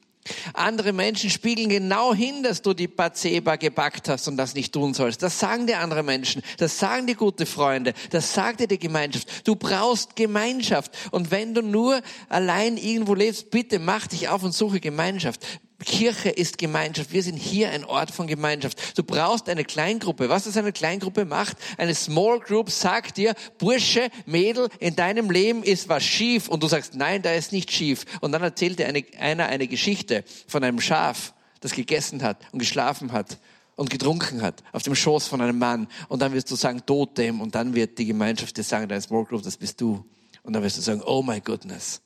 Andere 0.55 0.93
Menschen 0.93 1.31
spiegeln 1.31 1.69
genau 1.69 2.15
hin, 2.15 2.43
dass 2.43 2.63
du 2.63 2.75
die 2.75 2.89
Pazeba 2.89 3.57
gebackt 3.57 4.09
hast 4.09 4.29
und 4.29 4.37
das 4.37 4.55
nicht 4.55 4.73
tun 4.73 4.95
sollst. 4.95 5.23
Das 5.23 5.39
sagen 5.39 5.67
dir 5.67 5.81
andere 5.81 6.03
Menschen. 6.03 6.43
Das 6.59 6.79
sagen 6.79 7.07
dir 7.07 7.15
gute 7.15 7.47
Freunde. 7.47 7.95
Das 8.11 8.35
sagt 8.35 8.61
dir 8.61 8.67
die 8.67 8.79
Gemeinschaft. 8.79 9.47
Du 9.47 9.57
brauchst 9.57 10.17
Gemeinschaft. 10.17 10.93
Und 11.11 11.31
wenn 11.31 11.55
du 11.55 11.63
nur 11.63 12.01
allein 12.29 12.77
irgendwo 12.77 13.15
lebst, 13.15 13.51
bitte 13.51 13.79
mach 13.79 14.07
dich 14.07 14.29
auf 14.29 14.43
und 14.43 14.53
suche 14.53 14.81
Gemeinschaft. 14.81 15.45
Kirche 15.87 16.29
ist 16.29 16.59
Gemeinschaft. 16.59 17.13
Wir 17.13 17.23
sind 17.23 17.37
hier 17.37 17.71
ein 17.71 17.85
Ort 17.85 18.11
von 18.11 18.27
Gemeinschaft. 18.27 18.99
Du 18.99 19.03
brauchst 19.03 19.49
eine 19.49 19.65
Kleingruppe. 19.65 20.29
Was 20.29 20.45
das 20.45 20.57
eine 20.57 20.73
Kleingruppe 20.73 21.25
macht? 21.25 21.57
Eine 21.79 21.95
Small 21.95 22.41
Group 22.41 22.71
sagt 22.71 23.17
dir, 23.17 23.35
Bursche, 23.57 24.11
Mädel, 24.27 24.69
in 24.81 24.97
deinem 24.97 25.31
Leben 25.31 25.63
ist 25.63 25.89
was 25.89 26.05
schief. 26.05 26.49
Und 26.49 26.63
du 26.63 26.69
sagst, 26.69 26.95
nein, 26.95 27.23
da 27.23 27.33
ist 27.33 27.53
nicht 27.53 27.73
schief. 27.73 28.05
Und 28.21 28.33
dann 28.33 28.43
erzählt 28.43 28.79
dir 28.79 28.89
eine, 28.89 29.05
einer 29.19 29.47
eine 29.47 29.69
Geschichte 29.69 30.25
von 30.47 30.63
einem 30.63 30.81
Schaf, 30.81 31.33
das 31.61 31.73
gegessen 31.73 32.23
hat 32.23 32.39
und 32.53 32.59
geschlafen 32.59 33.13
hat 33.13 33.39
und 33.77 33.89
getrunken 33.89 34.43
hat 34.43 34.65
auf 34.73 34.83
dem 34.83 34.97
Schoß 34.97 35.29
von 35.29 35.41
einem 35.41 35.59
Mann. 35.59 35.87
Und 36.09 36.21
dann 36.21 36.33
wirst 36.33 36.51
du 36.51 36.57
sagen, 36.57 36.85
Totem. 36.85 37.41
Und 37.41 37.55
dann 37.55 37.75
wird 37.75 37.97
die 37.99 38.07
Gemeinschaft 38.07 38.57
dir 38.57 38.65
sagen, 38.65 38.89
deine 38.89 39.01
Small 39.01 39.25
Group, 39.25 39.43
das 39.43 39.57
bist 39.57 39.81
du. 39.81 40.05
Und 40.43 40.53
dann 40.53 40.63
wirst 40.65 40.79
du 40.79 40.83
sagen, 40.83 41.03
oh 41.07 41.23
my 41.23 41.41
goodness. 41.41 42.03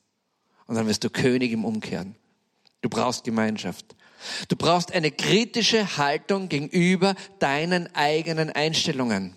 Und 0.67 0.75
dann 0.75 0.87
wirst 0.87 1.03
du 1.03 1.09
König 1.09 1.51
im 1.51 1.65
Umkehren. 1.65 2.15
Du 2.81 2.89
brauchst 2.89 3.23
Gemeinschaft. 3.23 3.95
Du 4.47 4.55
brauchst 4.55 4.91
eine 4.91 5.11
kritische 5.11 5.97
Haltung 5.97 6.49
gegenüber 6.49 7.15
deinen 7.39 7.93
eigenen 7.95 8.51
Einstellungen. 8.51 9.35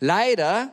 Leider, 0.00 0.72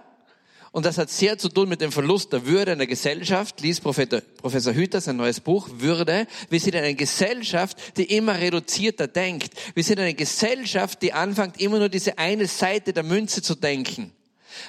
und 0.72 0.86
das 0.86 0.98
hat 0.98 1.10
sehr 1.10 1.38
zu 1.38 1.50
tun 1.50 1.70
mit 1.70 1.82
dem 1.82 1.92
Verlust 1.92 2.34
der 2.34 2.46
Würde 2.46 2.72
in 2.72 2.80
der 2.80 2.88
Gesellschaft, 2.88 3.62
liest 3.62 3.84
Professor 3.84 4.74
Hüter 4.74 5.02
sein 5.02 5.18
neues 5.18 5.40
Buch 5.40 5.70
Würde. 5.74 6.28
Wir 6.50 6.60
sind 6.60 6.76
eine 6.76 6.96
Gesellschaft, 6.96 7.98
die 7.98 8.06
immer 8.16 8.40
reduzierter 8.40 9.08
denkt. 9.08 9.54
Wir 9.76 9.84
sind 9.84 10.00
eine 10.00 10.14
Gesellschaft, 10.14 11.02
die 11.02 11.14
anfängt, 11.14 11.62
immer 11.62 11.80
nur 11.80 11.90
diese 11.90 12.18
eine 12.18 12.48
Seite 12.48 12.92
der 12.92 13.04
Münze 13.04 13.42
zu 13.42 13.56
denken. 13.56 14.12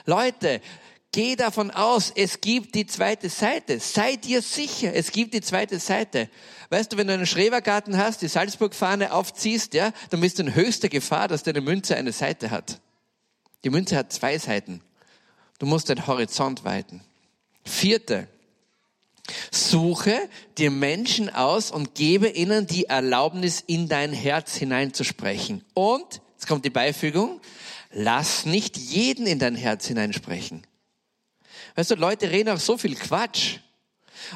Leute, 0.04 0.60
Geh 1.14 1.36
davon 1.36 1.70
aus, 1.70 2.12
es 2.16 2.40
gibt 2.40 2.74
die 2.74 2.86
zweite 2.86 3.28
Seite. 3.28 3.78
Sei 3.78 4.16
dir 4.16 4.42
sicher, 4.42 4.92
es 4.94 5.12
gibt 5.12 5.32
die 5.32 5.42
zweite 5.42 5.78
Seite. 5.78 6.28
Weißt 6.70 6.92
du, 6.92 6.96
wenn 6.96 7.06
du 7.06 7.14
einen 7.14 7.24
Schrebergarten 7.24 7.96
hast, 7.96 8.20
die 8.22 8.26
Salzburg-Fahne 8.26 9.12
aufziehst, 9.12 9.74
ja, 9.74 9.92
dann 10.10 10.20
bist 10.20 10.40
du 10.40 10.42
in 10.42 10.56
höchster 10.56 10.88
Gefahr, 10.88 11.28
dass 11.28 11.44
deine 11.44 11.60
Münze 11.60 11.94
eine 11.94 12.10
Seite 12.10 12.50
hat. 12.50 12.80
Die 13.62 13.70
Münze 13.70 13.96
hat 13.96 14.12
zwei 14.12 14.36
Seiten. 14.38 14.80
Du 15.60 15.66
musst 15.66 15.88
den 15.88 16.04
Horizont 16.08 16.64
weiten. 16.64 17.00
Vierte. 17.64 18.26
Suche 19.52 20.18
dir 20.58 20.72
Menschen 20.72 21.32
aus 21.32 21.70
und 21.70 21.94
gebe 21.94 22.26
ihnen 22.26 22.66
die 22.66 22.86
Erlaubnis, 22.86 23.62
in 23.64 23.86
dein 23.86 24.12
Herz 24.12 24.56
hineinzusprechen. 24.56 25.64
Und, 25.74 26.20
jetzt 26.32 26.48
kommt 26.48 26.64
die 26.64 26.70
Beifügung, 26.70 27.40
lass 27.92 28.46
nicht 28.46 28.76
jeden 28.76 29.28
in 29.28 29.38
dein 29.38 29.54
Herz 29.54 29.86
hineinsprechen. 29.86 30.66
Weißt 31.74 31.90
du, 31.90 31.94
Leute 31.94 32.30
reden 32.30 32.50
auch 32.50 32.60
so 32.60 32.76
viel 32.76 32.94
Quatsch. 32.94 33.58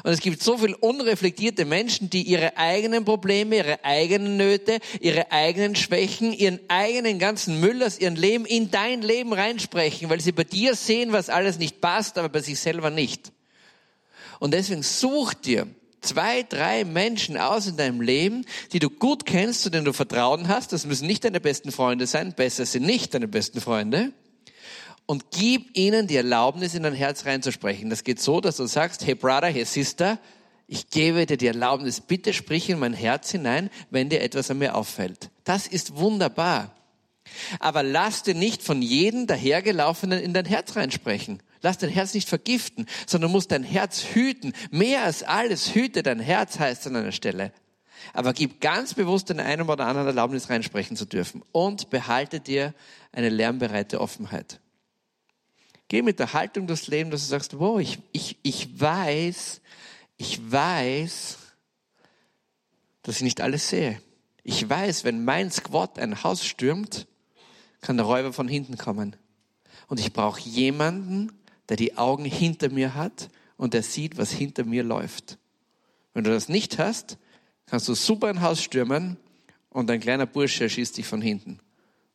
Und 0.03 0.11
es 0.11 0.19
gibt 0.19 0.43
so 0.43 0.57
viel 0.57 0.73
unreflektierte 0.73 1.65
Menschen, 1.65 2.09
die 2.09 2.23
ihre 2.23 2.57
eigenen 2.57 3.05
Probleme, 3.05 3.57
ihre 3.57 3.83
eigenen 3.83 4.37
Nöte, 4.37 4.79
ihre 4.99 5.31
eigenen 5.31 5.75
Schwächen, 5.75 6.33
ihren 6.33 6.59
eigenen 6.67 7.19
ganzen 7.19 7.59
Müll 7.59 7.81
aus 7.83 7.99
ihrem 7.99 8.15
Leben 8.15 8.45
in 8.45 8.71
dein 8.71 9.01
Leben 9.01 9.33
reinsprechen, 9.33 10.09
weil 10.09 10.21
sie 10.21 10.31
bei 10.31 10.43
dir 10.43 10.75
sehen, 10.75 11.11
was 11.11 11.29
alles 11.29 11.57
nicht 11.57 11.81
passt, 11.81 12.17
aber 12.17 12.29
bei 12.29 12.41
sich 12.41 12.59
selber 12.59 12.89
nicht. 12.89 13.31
Und 14.39 14.53
deswegen 14.53 14.83
such 14.83 15.33
dir 15.33 15.67
zwei, 16.01 16.43
drei 16.43 16.85
Menschen 16.85 17.37
aus 17.37 17.67
in 17.67 17.77
deinem 17.77 18.01
Leben, 18.01 18.45
die 18.71 18.79
du 18.79 18.89
gut 18.89 19.25
kennst, 19.25 19.63
zu 19.63 19.69
denen 19.69 19.85
du 19.85 19.93
Vertrauen 19.93 20.47
hast. 20.47 20.71
Das 20.71 20.85
müssen 20.85 21.07
nicht 21.07 21.23
deine 21.25 21.41
besten 21.41 21.71
Freunde 21.71 22.07
sein, 22.07 22.33
besser 22.33 22.65
sind 22.65 22.85
nicht 22.85 23.13
deine 23.13 23.27
besten 23.27 23.59
Freunde 23.59 24.13
und 25.09 25.31
gib 25.31 25.75
ihnen 25.75 26.05
die 26.05 26.17
Erlaubnis, 26.17 26.75
in 26.75 26.83
dein 26.83 26.93
Herz 26.93 27.25
reinzusprechen. 27.25 27.89
Das 27.89 28.03
geht 28.03 28.21
so, 28.21 28.41
dass 28.41 28.57
du 28.57 28.67
sagst, 28.67 29.03
hey 29.07 29.15
Brother, 29.15 29.47
hey 29.47 29.65
Sister, 29.65 30.19
ich 30.67 30.91
gebe 30.91 31.25
dir 31.25 31.35
die 31.35 31.47
Erlaubnis, 31.47 31.99
bitte 31.99 32.31
sprich 32.31 32.69
in 32.69 32.77
mein 32.77 32.93
Herz 32.93 33.31
hinein, 33.31 33.71
wenn 33.89 34.09
dir 34.09 34.21
etwas 34.21 34.51
an 34.51 34.59
mir 34.59 34.75
auffällt. 34.75 35.31
Das 35.45 35.65
ist 35.65 35.95
wunderbar. 35.95 36.75
Aber 37.59 37.81
lass 37.81 38.21
dir 38.21 38.35
nicht 38.35 38.61
von 38.61 38.83
jedem 38.83 39.25
dahergelaufenen 39.25 40.21
in 40.21 40.35
dein 40.35 40.45
Herz 40.45 40.75
reinsprechen. 40.75 41.41
Lass 41.63 41.79
dein 41.79 41.89
Herz 41.89 42.13
nicht 42.13 42.29
vergiften, 42.29 42.85
sondern 43.07 43.31
musst 43.31 43.51
dein 43.51 43.63
Herz 43.63 44.03
hüten. 44.13 44.53
Mehr 44.69 45.05
als 45.05 45.23
alles 45.23 45.73
hüte 45.73 46.03
dein 46.03 46.19
Herz 46.19 46.59
heißt 46.59 46.85
an 46.85 46.97
einer 46.97 47.13
Stelle. 47.13 47.51
Aber 48.13 48.33
gib 48.33 48.61
ganz 48.61 48.93
bewusst 48.93 49.31
den 49.31 49.39
einen 49.39 49.67
oder 49.67 49.87
anderen 49.87 50.05
Erlaubnis 50.05 50.51
reinsprechen 50.51 50.95
zu 50.95 51.05
dürfen 51.05 51.41
und 51.51 51.89
behalte 51.89 52.39
dir 52.39 52.75
eine 53.11 53.29
lernbereite 53.29 54.01
Offenheit. 54.01 54.59
Geh 55.89 56.03
mit 56.03 56.19
der 56.19 56.33
Haltung 56.33 56.67
durchs 56.67 56.87
Leben, 56.87 57.11
dass 57.11 57.23
du 57.23 57.27
sagst, 57.27 57.59
wow, 57.59 57.79
ich, 57.79 57.99
ich, 58.11 58.37
ich 58.43 58.79
weiß, 58.79 59.59
ich 60.17 60.51
weiß, 60.51 61.37
dass 63.01 63.17
ich 63.17 63.23
nicht 63.23 63.41
alles 63.41 63.69
sehe. 63.69 64.01
Ich 64.43 64.69
weiß, 64.69 65.03
wenn 65.03 65.25
mein 65.25 65.51
Squad 65.51 65.99
ein 65.99 66.23
Haus 66.23 66.45
stürmt, 66.45 67.07
kann 67.81 67.97
der 67.97 68.05
Räuber 68.05 68.33
von 68.33 68.47
hinten 68.47 68.77
kommen. 68.77 69.15
Und 69.87 69.99
ich 69.99 70.13
brauche 70.13 70.39
jemanden, 70.41 71.31
der 71.69 71.77
die 71.77 71.97
Augen 71.97 72.25
hinter 72.25 72.69
mir 72.69 72.93
hat 72.93 73.29
und 73.57 73.73
der 73.73 73.83
sieht, 73.83 74.17
was 74.17 74.31
hinter 74.31 74.65
mir 74.65 74.83
läuft. 74.83 75.39
Wenn 76.13 76.23
du 76.23 76.29
das 76.29 76.49
nicht 76.49 76.77
hast, 76.77 77.17
kannst 77.65 77.87
du 77.87 77.95
super 77.95 78.27
ein 78.27 78.41
Haus 78.41 78.61
stürmen 78.61 79.17
und 79.69 79.89
ein 79.89 79.99
kleiner 79.99 80.27
Bursche 80.27 80.69
schießt 80.69 80.97
dich 80.97 81.07
von 81.07 81.21
hinten, 81.21 81.59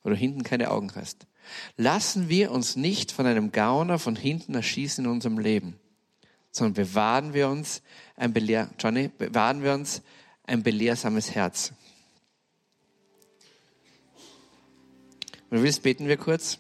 weil 0.02 0.12
du 0.12 0.18
hinten 0.18 0.44
keine 0.44 0.70
Augen 0.70 0.92
hast. 0.94 1.26
Lassen 1.76 2.28
wir 2.28 2.50
uns 2.50 2.76
nicht 2.76 3.12
von 3.12 3.26
einem 3.26 3.52
Gauner 3.52 3.98
von 3.98 4.16
hinten 4.16 4.54
erschießen 4.54 5.04
in 5.04 5.10
unserem 5.10 5.38
Leben, 5.38 5.78
sondern 6.50 6.74
bewahren 6.74 7.34
wir 7.34 7.48
uns 7.48 7.82
ein 8.16 8.32
Belehr 8.32 8.70
Johnny, 8.78 9.08
bewahren 9.08 9.62
wir 9.62 9.74
uns 9.74 10.02
ein 10.46 10.62
belehrsames 10.62 11.30
Herz. 11.34 11.72
Und 15.50 15.58
du 15.58 15.62
willst, 15.62 15.82
beten 15.82 16.08
wir 16.08 16.16
kurz. 16.16 16.58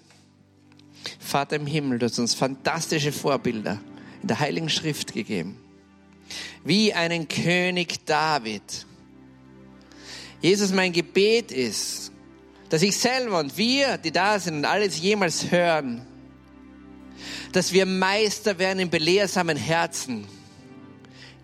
Vater 1.18 1.56
im 1.56 1.66
Himmel, 1.66 1.98
du 1.98 2.06
hast 2.06 2.18
uns 2.18 2.34
fantastische 2.34 3.12
Vorbilder 3.12 3.80
in 4.22 4.28
der 4.28 4.38
Heiligen 4.38 4.68
Schrift 4.68 5.12
gegeben. 5.12 5.56
Wie 6.64 6.94
einen 6.94 7.28
König 7.28 8.06
David. 8.06 8.86
Jesus, 10.40 10.72
mein 10.72 10.92
Gebet 10.92 11.52
ist, 11.52 12.12
dass 12.70 12.82
ich 12.82 12.96
selber 12.96 13.38
und 13.38 13.56
wir, 13.56 13.98
die 13.98 14.12
da 14.12 14.38
sind 14.38 14.56
und 14.56 14.64
alles 14.64 14.98
jemals 15.00 15.50
hören, 15.50 16.06
dass 17.52 17.72
wir 17.72 17.86
Meister 17.86 18.58
werden 18.58 18.80
in 18.80 18.90
belehrsamen 18.90 19.56
Herzen. 19.56 20.26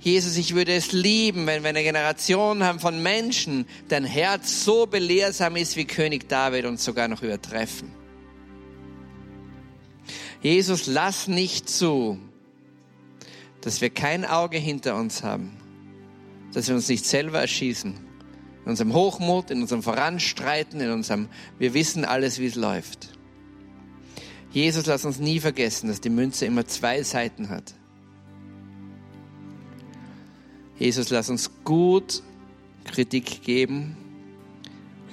Jesus, 0.01 0.37
ich 0.37 0.55
würde 0.55 0.75
es 0.75 0.93
lieben, 0.93 1.47
wenn 1.47 1.63
wir 1.63 1.69
eine 1.69 1.83
Generation 1.83 2.65
haben 2.65 2.81
von 2.81 3.03
Menschen, 3.03 3.67
deren 3.91 4.05
Herz 4.05 4.65
so 4.65 4.87
belehrsam 4.87 5.57
ist 5.57 5.77
wie 5.77 5.85
König 5.85 6.29
David 6.29 6.65
und 6.65 6.81
sogar 6.81 7.07
noch 7.07 7.23
übertreffen. 7.23 7.93
Jesus, 10.43 10.87
lass 10.87 11.29
nicht 11.29 11.69
zu, 11.69 12.19
dass 13.61 13.83
wir 13.83 13.91
kein 13.91 14.25
Auge 14.25 14.57
hinter 14.57 14.97
uns 14.97 15.23
haben, 15.23 15.57
dass 16.55 16.69
wir 16.69 16.75
uns 16.75 16.89
nicht 16.89 17.05
selber 17.05 17.41
erschießen, 17.41 17.95
in 18.65 18.71
unserem 18.71 18.93
Hochmut, 18.93 19.51
in 19.51 19.63
unserem 19.63 19.83
Voranstreiten, 19.83 20.81
in 20.81 20.91
unserem, 20.91 21.29
wir 21.59 21.75
wissen 21.75 22.05
alles, 22.05 22.39
wie 22.39 22.47
es 22.47 22.55
läuft. 22.55 23.09
Jesus, 24.53 24.87
lass 24.87 25.05
uns 25.05 25.19
nie 25.19 25.41
vergessen, 25.41 25.89
dass 25.89 26.01
die 26.01 26.11
Münze 26.11 26.45
immer 26.47 26.67
zwei 26.67 27.03
Seiten 27.03 27.49
hat. 27.51 27.75
Jesus, 30.79 31.11
lass 31.11 31.31
uns 31.31 31.51
gut 31.65 32.23
Kritik 32.85 33.43
geben 33.43 33.97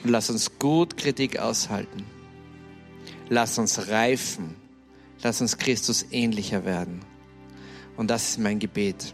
und 0.03 0.09
lass 0.09 0.29
uns 0.29 0.57
gut 0.57 0.97
Kritik 0.97 1.39
aushalten. 1.39 2.05
Lass 3.29 3.57
uns 3.57 3.89
reifen. 3.89 4.55
Lass 5.23 5.41
uns 5.41 5.57
Christus 5.57 6.05
ähnlicher 6.11 6.65
werden. 6.65 7.01
Und 7.97 8.09
das 8.09 8.29
ist 8.29 8.39
mein 8.39 8.59
Gebet. 8.59 9.13